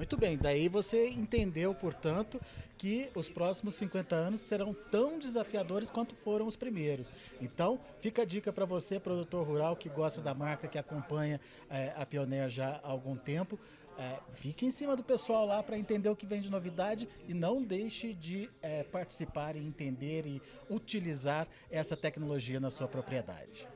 Muito 0.00 0.16
bem, 0.16 0.38
daí 0.38 0.66
você 0.66 1.10
entendeu, 1.10 1.74
portanto, 1.74 2.40
que 2.78 3.10
os 3.14 3.28
próximos 3.28 3.74
50 3.74 4.16
anos 4.16 4.40
serão 4.40 4.72
tão 4.72 5.18
desafiadores 5.18 5.90
quanto 5.90 6.14
foram 6.14 6.46
os 6.46 6.56
primeiros. 6.56 7.12
Então, 7.38 7.78
fica 8.00 8.22
a 8.22 8.24
dica 8.24 8.50
para 8.50 8.64
você, 8.64 8.98
produtor 8.98 9.46
rural 9.46 9.76
que 9.76 9.90
gosta 9.90 10.22
da 10.22 10.32
marca, 10.32 10.66
que 10.66 10.78
acompanha 10.78 11.38
é, 11.68 11.92
a 11.94 12.06
Pioneer 12.06 12.48
já 12.48 12.80
há 12.82 12.88
algum 12.88 13.14
tempo. 13.14 13.60
É, 13.98 14.18
fique 14.30 14.64
em 14.64 14.70
cima 14.70 14.96
do 14.96 15.04
pessoal 15.04 15.44
lá 15.44 15.62
para 15.62 15.76
entender 15.76 16.08
o 16.08 16.16
que 16.16 16.24
vem 16.24 16.40
de 16.40 16.50
novidade 16.50 17.06
e 17.28 17.34
não 17.34 17.62
deixe 17.62 18.14
de 18.14 18.48
é, 18.62 18.82
participar 18.82 19.54
e 19.54 19.58
entender 19.58 20.24
e 20.24 20.40
utilizar 20.70 21.46
essa 21.70 21.94
tecnologia 21.94 22.58
na 22.58 22.70
sua 22.70 22.88
propriedade. 22.88 23.68